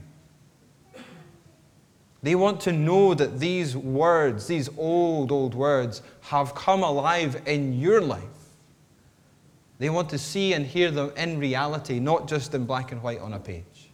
They 2.29 2.35
want 2.35 2.61
to 2.61 2.73
know 2.73 3.15
that 3.15 3.41
these 3.41 3.75
words, 3.75 4.49
these 4.49 4.69
old, 4.77 5.33
old 5.33 5.55
words, 5.55 6.03
have 6.21 6.55
come 6.55 6.83
alive 6.83 7.41
in 7.47 7.81
your 7.81 8.03
life. 8.03 8.23
They 9.79 9.89
want 9.89 10.11
to 10.11 10.19
see 10.19 10.53
and 10.53 10.67
hear 10.67 10.91
them 10.91 11.11
in 11.17 11.39
reality, 11.39 11.99
not 11.99 12.29
just 12.29 12.53
in 12.53 12.67
black 12.67 12.93
and 12.93 13.03
white 13.03 13.21
on 13.21 13.33
a 13.33 13.39
page. 13.39 13.89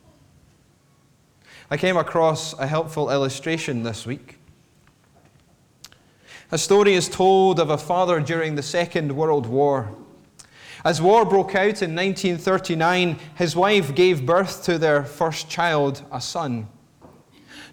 I 1.70 1.76
came 1.76 1.96
across 1.96 2.58
a 2.58 2.66
helpful 2.66 3.08
illustration 3.08 3.84
this 3.84 4.04
week. 4.04 4.38
A 6.50 6.58
story 6.58 6.94
is 6.94 7.08
told 7.08 7.60
of 7.60 7.70
a 7.70 7.78
father 7.78 8.18
during 8.18 8.56
the 8.56 8.62
Second 8.64 9.14
World 9.14 9.46
War. 9.46 9.96
As 10.84 11.00
war 11.00 11.24
broke 11.24 11.54
out 11.54 11.82
in 11.82 11.94
1939, 11.94 13.16
his 13.36 13.54
wife 13.54 13.94
gave 13.94 14.26
birth 14.26 14.64
to 14.64 14.76
their 14.76 15.04
first 15.04 15.48
child, 15.48 16.02
a 16.10 16.20
son. 16.20 16.66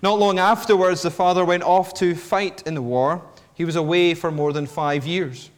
Not 0.01 0.19
long 0.19 0.39
afterwards, 0.39 1.01
the 1.01 1.11
father 1.11 1.45
went 1.45 1.63
off 1.63 1.93
to 1.95 2.15
fight 2.15 2.63
in 2.65 2.73
the 2.73 2.81
war. 2.81 3.21
He 3.53 3.65
was 3.65 3.75
away 3.75 4.13
for 4.13 4.31
more 4.31 4.51
than 4.53 4.65
five 4.65 5.05
years. 5.05 5.51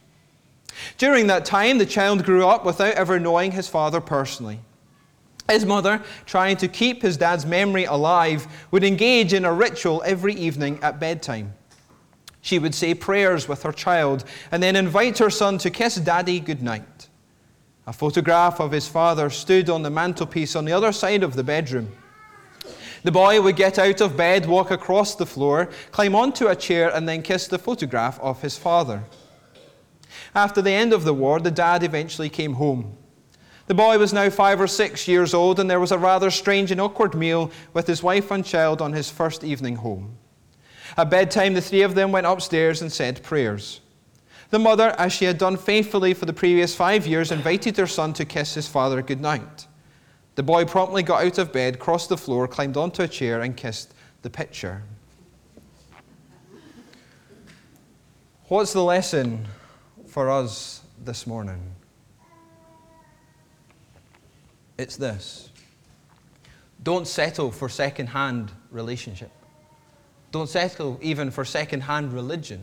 During 0.98 1.28
that 1.28 1.44
time, 1.44 1.78
the 1.78 1.86
child 1.86 2.24
grew 2.24 2.46
up 2.46 2.64
without 2.64 2.94
ever 2.94 3.18
knowing 3.18 3.52
his 3.52 3.68
father 3.68 4.00
personally. 4.00 4.60
His 5.48 5.64
mother, 5.64 6.02
trying 6.26 6.56
to 6.58 6.68
keep 6.68 7.02
his 7.02 7.16
dad's 7.16 7.46
memory 7.46 7.84
alive, 7.84 8.46
would 8.70 8.84
engage 8.84 9.32
in 9.32 9.44
a 9.44 9.52
ritual 9.52 10.02
every 10.04 10.34
evening 10.34 10.78
at 10.82 10.98
bedtime. 10.98 11.54
She 12.40 12.58
would 12.58 12.74
say 12.74 12.94
prayers 12.94 13.48
with 13.48 13.62
her 13.62 13.72
child 13.72 14.24
and 14.50 14.62
then 14.62 14.76
invite 14.76 15.18
her 15.18 15.30
son 15.30 15.58
to 15.58 15.70
kiss 15.70 15.96
daddy 15.96 16.40
goodnight. 16.40 17.08
A 17.86 17.92
photograph 17.92 18.60
of 18.60 18.72
his 18.72 18.88
father 18.88 19.30
stood 19.30 19.68
on 19.68 19.82
the 19.82 19.90
mantelpiece 19.90 20.56
on 20.56 20.64
the 20.64 20.72
other 20.72 20.92
side 20.92 21.22
of 21.22 21.36
the 21.36 21.44
bedroom. 21.44 21.92
The 23.04 23.12
boy 23.12 23.42
would 23.42 23.56
get 23.56 23.78
out 23.78 24.00
of 24.00 24.16
bed, 24.16 24.46
walk 24.46 24.70
across 24.70 25.14
the 25.14 25.26
floor, 25.26 25.68
climb 25.92 26.14
onto 26.14 26.48
a 26.48 26.56
chair, 26.56 26.90
and 26.92 27.06
then 27.06 27.20
kiss 27.20 27.46
the 27.46 27.58
photograph 27.58 28.18
of 28.20 28.40
his 28.40 28.56
father. 28.56 29.04
After 30.34 30.62
the 30.62 30.72
end 30.72 30.94
of 30.94 31.04
the 31.04 31.12
war, 31.12 31.38
the 31.38 31.50
dad 31.50 31.82
eventually 31.82 32.30
came 32.30 32.54
home. 32.54 32.96
The 33.66 33.74
boy 33.74 33.98
was 33.98 34.14
now 34.14 34.30
five 34.30 34.58
or 34.58 34.66
six 34.66 35.06
years 35.06 35.34
old, 35.34 35.60
and 35.60 35.70
there 35.70 35.80
was 35.80 35.92
a 35.92 35.98
rather 35.98 36.30
strange 36.30 36.70
and 36.70 36.80
awkward 36.80 37.14
meal 37.14 37.50
with 37.74 37.86
his 37.86 38.02
wife 38.02 38.30
and 38.30 38.44
child 38.44 38.80
on 38.80 38.94
his 38.94 39.10
first 39.10 39.44
evening 39.44 39.76
home. 39.76 40.16
At 40.96 41.10
bedtime, 41.10 41.52
the 41.52 41.60
three 41.60 41.82
of 41.82 41.94
them 41.94 42.10
went 42.10 42.26
upstairs 42.26 42.80
and 42.80 42.90
said 42.90 43.22
prayers. 43.22 43.80
The 44.48 44.58
mother, 44.58 44.94
as 44.98 45.12
she 45.12 45.26
had 45.26 45.36
done 45.36 45.58
faithfully 45.58 46.14
for 46.14 46.24
the 46.24 46.32
previous 46.32 46.74
five 46.74 47.06
years, 47.06 47.30
invited 47.30 47.76
her 47.76 47.86
son 47.86 48.14
to 48.14 48.24
kiss 48.24 48.54
his 48.54 48.68
father 48.68 49.02
goodnight. 49.02 49.66
The 50.34 50.42
boy 50.42 50.64
promptly 50.64 51.02
got 51.02 51.24
out 51.24 51.38
of 51.38 51.52
bed, 51.52 51.78
crossed 51.78 52.08
the 52.08 52.16
floor, 52.16 52.48
climbed 52.48 52.76
onto 52.76 53.02
a 53.02 53.08
chair, 53.08 53.42
and 53.42 53.56
kissed 53.56 53.94
the 54.22 54.30
picture. 54.30 54.82
What's 58.48 58.72
the 58.72 58.82
lesson 58.82 59.46
for 60.06 60.30
us 60.30 60.82
this 61.04 61.26
morning? 61.26 61.60
It's 64.76 64.96
this 64.96 65.50
don't 66.82 67.06
settle 67.06 67.50
for 67.50 67.68
second 67.68 68.08
hand 68.08 68.52
relationship. 68.70 69.30
Don't 70.32 70.48
settle 70.48 70.98
even 71.00 71.30
for 71.30 71.44
second 71.44 71.82
hand 71.82 72.12
religion. 72.12 72.60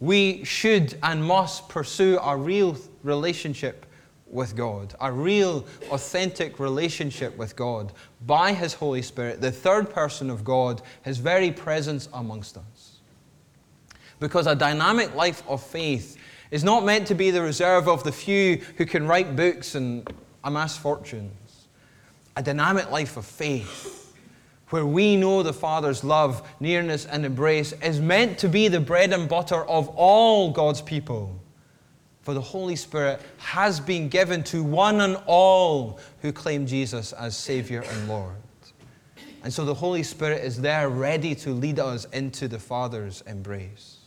We 0.00 0.44
should 0.44 0.98
and 1.02 1.24
must 1.24 1.68
pursue 1.70 2.18
a 2.18 2.36
real 2.36 2.76
relationship 3.02 3.86
with 4.30 4.56
God, 4.56 4.94
a 5.00 5.10
real, 5.12 5.64
authentic 5.90 6.58
relationship 6.58 7.36
with 7.36 7.54
God 7.54 7.92
by 8.26 8.52
His 8.52 8.74
Holy 8.74 9.02
Spirit, 9.02 9.40
the 9.40 9.52
third 9.52 9.90
person 9.90 10.30
of 10.30 10.44
God, 10.44 10.82
His 11.02 11.18
very 11.18 11.52
presence 11.52 12.08
amongst 12.12 12.56
us. 12.56 12.98
Because 14.18 14.46
a 14.46 14.54
dynamic 14.54 15.14
life 15.14 15.42
of 15.48 15.62
faith 15.62 16.16
is 16.50 16.64
not 16.64 16.84
meant 16.84 17.06
to 17.08 17.14
be 17.14 17.30
the 17.30 17.42
reserve 17.42 17.88
of 17.88 18.02
the 18.04 18.12
few 18.12 18.62
who 18.76 18.86
can 18.86 19.06
write 19.06 19.36
books 19.36 19.74
and 19.74 20.08
amass 20.42 20.76
fortunes. 20.76 21.66
A 22.36 22.42
dynamic 22.42 22.90
life 22.90 23.16
of 23.16 23.24
faith, 23.24 24.14
where 24.70 24.86
we 24.86 25.16
know 25.16 25.42
the 25.42 25.52
Father's 25.52 26.02
love, 26.02 26.46
nearness, 26.60 27.06
and 27.06 27.24
embrace, 27.24 27.72
is 27.74 28.00
meant 28.00 28.38
to 28.38 28.48
be 28.48 28.68
the 28.68 28.80
bread 28.80 29.12
and 29.12 29.28
butter 29.28 29.64
of 29.64 29.88
all 29.90 30.50
God's 30.50 30.82
people. 30.82 31.40
For 32.26 32.34
the 32.34 32.40
Holy 32.40 32.74
Spirit 32.74 33.20
has 33.36 33.78
been 33.78 34.08
given 34.08 34.42
to 34.44 34.64
one 34.64 35.00
and 35.00 35.16
all 35.26 36.00
who 36.22 36.32
claim 36.32 36.66
Jesus 36.66 37.12
as 37.12 37.36
Savior 37.36 37.84
and 37.88 38.08
Lord. 38.08 38.34
And 39.44 39.52
so 39.52 39.64
the 39.64 39.72
Holy 39.72 40.02
Spirit 40.02 40.42
is 40.42 40.60
there 40.60 40.88
ready 40.88 41.36
to 41.36 41.50
lead 41.50 41.78
us 41.78 42.04
into 42.06 42.48
the 42.48 42.58
Father's 42.58 43.20
embrace. 43.28 43.98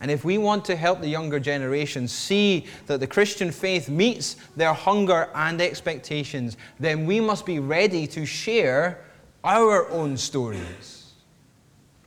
And 0.00 0.10
if 0.10 0.24
we 0.24 0.38
want 0.38 0.64
to 0.64 0.74
help 0.74 1.00
the 1.00 1.08
younger 1.08 1.38
generation 1.38 2.08
see 2.08 2.66
that 2.86 2.98
the 2.98 3.06
Christian 3.06 3.52
faith 3.52 3.88
meets 3.88 4.34
their 4.56 4.72
hunger 4.72 5.28
and 5.36 5.60
expectations, 5.60 6.56
then 6.80 7.06
we 7.06 7.20
must 7.20 7.46
be 7.46 7.60
ready 7.60 8.08
to 8.08 8.26
share 8.26 9.04
our 9.44 9.88
own 9.90 10.16
stories. 10.16 11.12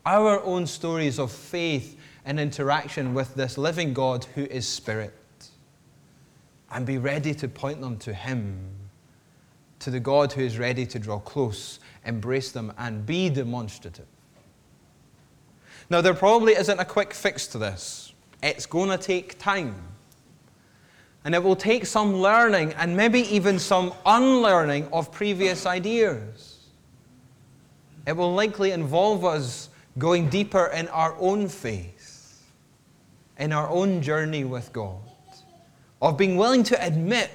Our 0.05 0.43
own 0.43 0.67
stories 0.67 1.17
of 1.17 1.31
faith 1.31 1.98
and 2.29 2.39
interaction 2.39 3.15
with 3.15 3.33
this 3.33 3.57
living 3.57 3.91
God 3.91 4.23
who 4.35 4.43
is 4.43 4.67
Spirit. 4.67 5.15
And 6.71 6.85
be 6.85 6.99
ready 6.99 7.33
to 7.33 7.47
point 7.47 7.81
them 7.81 7.97
to 7.97 8.13
Him, 8.13 8.69
to 9.79 9.89
the 9.89 9.99
God 9.99 10.31
who 10.33 10.41
is 10.41 10.59
ready 10.59 10.85
to 10.85 10.99
draw 10.99 11.17
close, 11.17 11.79
embrace 12.05 12.51
them, 12.51 12.71
and 12.77 13.03
be 13.03 13.29
demonstrative. 13.29 14.05
Now, 15.89 16.01
there 16.01 16.13
probably 16.13 16.53
isn't 16.53 16.79
a 16.79 16.85
quick 16.85 17.15
fix 17.15 17.47
to 17.47 17.57
this. 17.57 18.13
It's 18.43 18.67
going 18.67 18.89
to 18.89 18.99
take 18.99 19.39
time. 19.39 19.73
And 21.25 21.33
it 21.33 21.43
will 21.43 21.55
take 21.55 21.87
some 21.87 22.17
learning 22.17 22.73
and 22.73 22.95
maybe 22.95 23.21
even 23.35 23.57
some 23.57 23.91
unlearning 24.05 24.87
of 24.93 25.11
previous 25.11 25.65
ideas. 25.65 26.59
It 28.05 28.15
will 28.15 28.35
likely 28.35 28.69
involve 28.69 29.25
us 29.25 29.69
going 29.97 30.29
deeper 30.29 30.67
in 30.67 30.87
our 30.89 31.15
own 31.19 31.47
faith, 31.47 31.98
in 33.39 33.51
our 33.51 33.69
own 33.69 34.01
journey 34.01 34.43
with 34.43 34.71
God, 34.73 34.99
of 36.01 36.17
being 36.17 36.37
willing 36.37 36.63
to 36.63 36.85
admit 36.85 37.31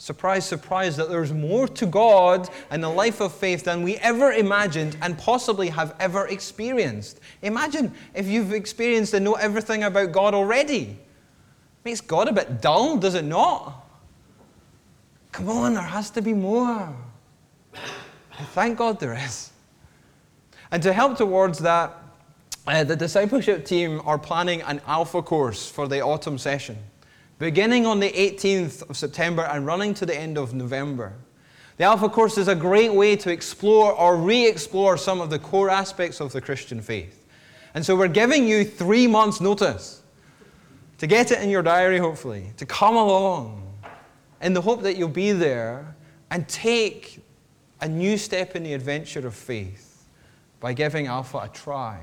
Surprise, 0.00 0.46
surprise, 0.46 0.96
that 0.96 1.08
there's 1.08 1.32
more 1.32 1.66
to 1.66 1.84
God 1.84 2.48
and 2.70 2.82
the 2.82 2.88
life 2.88 3.20
of 3.20 3.34
faith 3.34 3.64
than 3.64 3.82
we 3.82 3.96
ever 3.96 4.30
imagined 4.30 4.96
and 5.02 5.18
possibly 5.18 5.68
have 5.70 5.96
ever 5.98 6.28
experienced. 6.28 7.18
Imagine 7.42 7.92
if 8.14 8.28
you've 8.28 8.52
experienced 8.52 9.12
and 9.14 9.24
know 9.24 9.34
everything 9.34 9.82
about 9.82 10.12
God 10.12 10.34
already. 10.34 10.96
Makes 11.84 12.00
God 12.00 12.28
a 12.28 12.32
bit 12.32 12.62
dull, 12.62 12.96
does 12.96 13.16
it 13.16 13.24
not? 13.24 13.88
Come 15.32 15.48
on, 15.48 15.74
there 15.74 15.82
has 15.82 16.10
to 16.10 16.22
be 16.22 16.32
more. 16.32 16.94
And 17.74 18.48
thank 18.50 18.78
God 18.78 19.00
there 19.00 19.14
is. 19.14 19.50
And 20.70 20.80
to 20.84 20.92
help 20.92 21.18
towards 21.18 21.58
that, 21.58 22.00
uh, 22.68 22.84
the 22.84 22.96
discipleship 22.96 23.64
team 23.64 24.02
are 24.04 24.18
planning 24.18 24.60
an 24.62 24.80
alpha 24.86 25.22
course 25.22 25.70
for 25.70 25.88
the 25.88 26.02
autumn 26.02 26.36
session, 26.36 26.76
beginning 27.38 27.86
on 27.86 27.98
the 27.98 28.10
18th 28.10 28.88
of 28.90 28.96
September 28.96 29.42
and 29.44 29.64
running 29.64 29.94
to 29.94 30.04
the 30.04 30.14
end 30.14 30.36
of 30.36 30.52
November. 30.52 31.14
The 31.78 31.84
Alpha 31.84 32.08
course 32.08 32.36
is 32.36 32.48
a 32.48 32.56
great 32.56 32.92
way 32.92 33.14
to 33.16 33.30
explore 33.30 33.92
or 33.92 34.16
re 34.16 34.46
explore 34.46 34.98
some 34.98 35.20
of 35.20 35.30
the 35.30 35.38
core 35.38 35.70
aspects 35.70 36.20
of 36.20 36.32
the 36.32 36.40
Christian 36.40 36.82
faith. 36.82 37.24
And 37.72 37.86
so 37.86 37.94
we're 37.94 38.08
giving 38.08 38.48
you 38.48 38.64
three 38.64 39.06
months' 39.06 39.40
notice 39.40 40.02
to 40.98 41.06
get 41.06 41.30
it 41.30 41.40
in 41.40 41.48
your 41.48 41.62
diary, 41.62 41.98
hopefully, 41.98 42.52
to 42.56 42.66
come 42.66 42.96
along 42.96 43.62
in 44.42 44.52
the 44.52 44.60
hope 44.60 44.82
that 44.82 44.96
you'll 44.96 45.08
be 45.08 45.30
there 45.30 45.94
and 46.30 46.48
take 46.48 47.24
a 47.80 47.88
new 47.88 48.18
step 48.18 48.56
in 48.56 48.64
the 48.64 48.74
adventure 48.74 49.24
of 49.24 49.34
faith 49.34 50.04
by 50.58 50.72
giving 50.72 51.06
Alpha 51.06 51.38
a 51.38 51.48
try. 51.48 52.00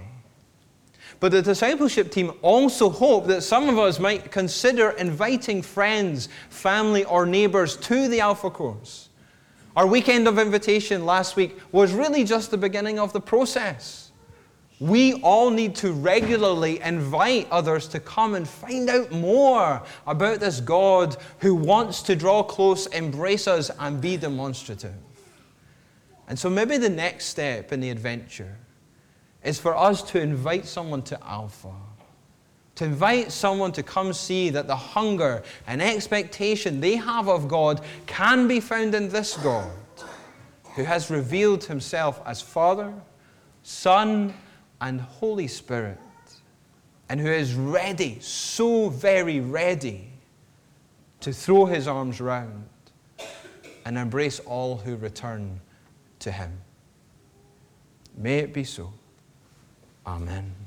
But 1.20 1.32
the 1.32 1.42
discipleship 1.42 2.12
team 2.12 2.34
also 2.42 2.90
hope 2.90 3.28
that 3.28 3.42
some 3.42 3.70
of 3.70 3.80
us 3.80 4.00
might 4.00 4.32
consider 4.32 4.92
inviting 4.92 5.62
friends, 5.62 6.30
family, 6.50 7.06
or 7.06 7.26
neighbors 7.26 7.78
to 7.78 8.08
the 8.08 8.20
Alpha 8.20 8.50
course. 8.50 9.10
Our 9.76 9.88
weekend 9.88 10.28
of 10.28 10.40
invitation 10.40 11.06
last 11.06 11.36
week 11.36 11.58
was 11.72 11.92
really 11.94 12.24
just 12.24 12.52
the 12.52 12.58
beginning 12.58 13.00
of 13.00 13.12
the 13.14 13.20
process. 13.22 14.12
We 14.80 15.14
all 15.16 15.50
need 15.52 15.76
to 15.76 15.94
regularly 15.94 16.82
invite 16.82 17.48
others 17.50 17.88
to 17.90 18.00
come 18.00 18.36
and 18.36 18.48
find 18.48 18.90
out 18.90 19.12
more 19.12 19.82
about 20.06 20.42
this 20.42 20.60
God 20.60 21.16
who 21.40 21.56
wants 21.56 22.02
to 22.04 22.16
draw 22.16 22.44
close, 22.44 22.88
embrace 22.88 23.48
us, 23.48 23.72
and 23.80 24.02
be 24.02 24.18
demonstrative. 24.18 24.96
And 26.28 26.38
so 26.38 26.50
maybe 26.50 26.78
the 26.78 26.90
next 26.90 27.28
step 27.28 27.72
in 27.72 27.80
the 27.80 27.90
adventure 27.90 28.58
is 29.46 29.60
for 29.60 29.78
us 29.78 30.02
to 30.02 30.20
invite 30.20 30.66
someone 30.66 31.04
to 31.04 31.24
Alpha. 31.24 31.72
To 32.76 32.84
invite 32.84 33.32
someone 33.32 33.72
to 33.74 33.84
come 33.84 34.12
see 34.12 34.50
that 34.50 34.68
the 34.68 34.76
hunger 34.76 35.44
and 35.68 35.82
expectation 35.82 36.82
they 36.82 36.98
have 36.98 37.30
of 37.30 37.48
God 37.48 37.82
can 38.08 38.50
be 38.50 38.60
found 38.60 38.94
in 38.96 39.08
this 39.08 39.38
God 39.38 39.72
who 40.76 40.84
has 40.84 41.10
revealed 41.10 41.64
himself 41.64 42.22
as 42.26 42.42
Father, 42.42 42.94
Son, 43.64 44.34
and 44.82 45.00
Holy 45.00 45.48
Spirit, 45.48 46.00
and 47.08 47.22
who 47.22 47.30
is 47.30 47.54
ready, 47.54 48.18
so 48.20 48.90
very 48.90 49.40
ready, 49.40 50.10
to 51.22 51.32
throw 51.32 51.66
his 51.66 51.88
arms 51.88 52.20
round 52.20 52.68
and 53.86 53.98
embrace 53.98 54.40
all 54.42 54.76
who 54.76 54.98
return 54.98 55.62
to 56.20 56.32
him. 56.32 56.52
May 58.18 58.40
it 58.40 58.54
be 58.54 58.64
so. 58.66 58.92
Amen. 60.06 60.65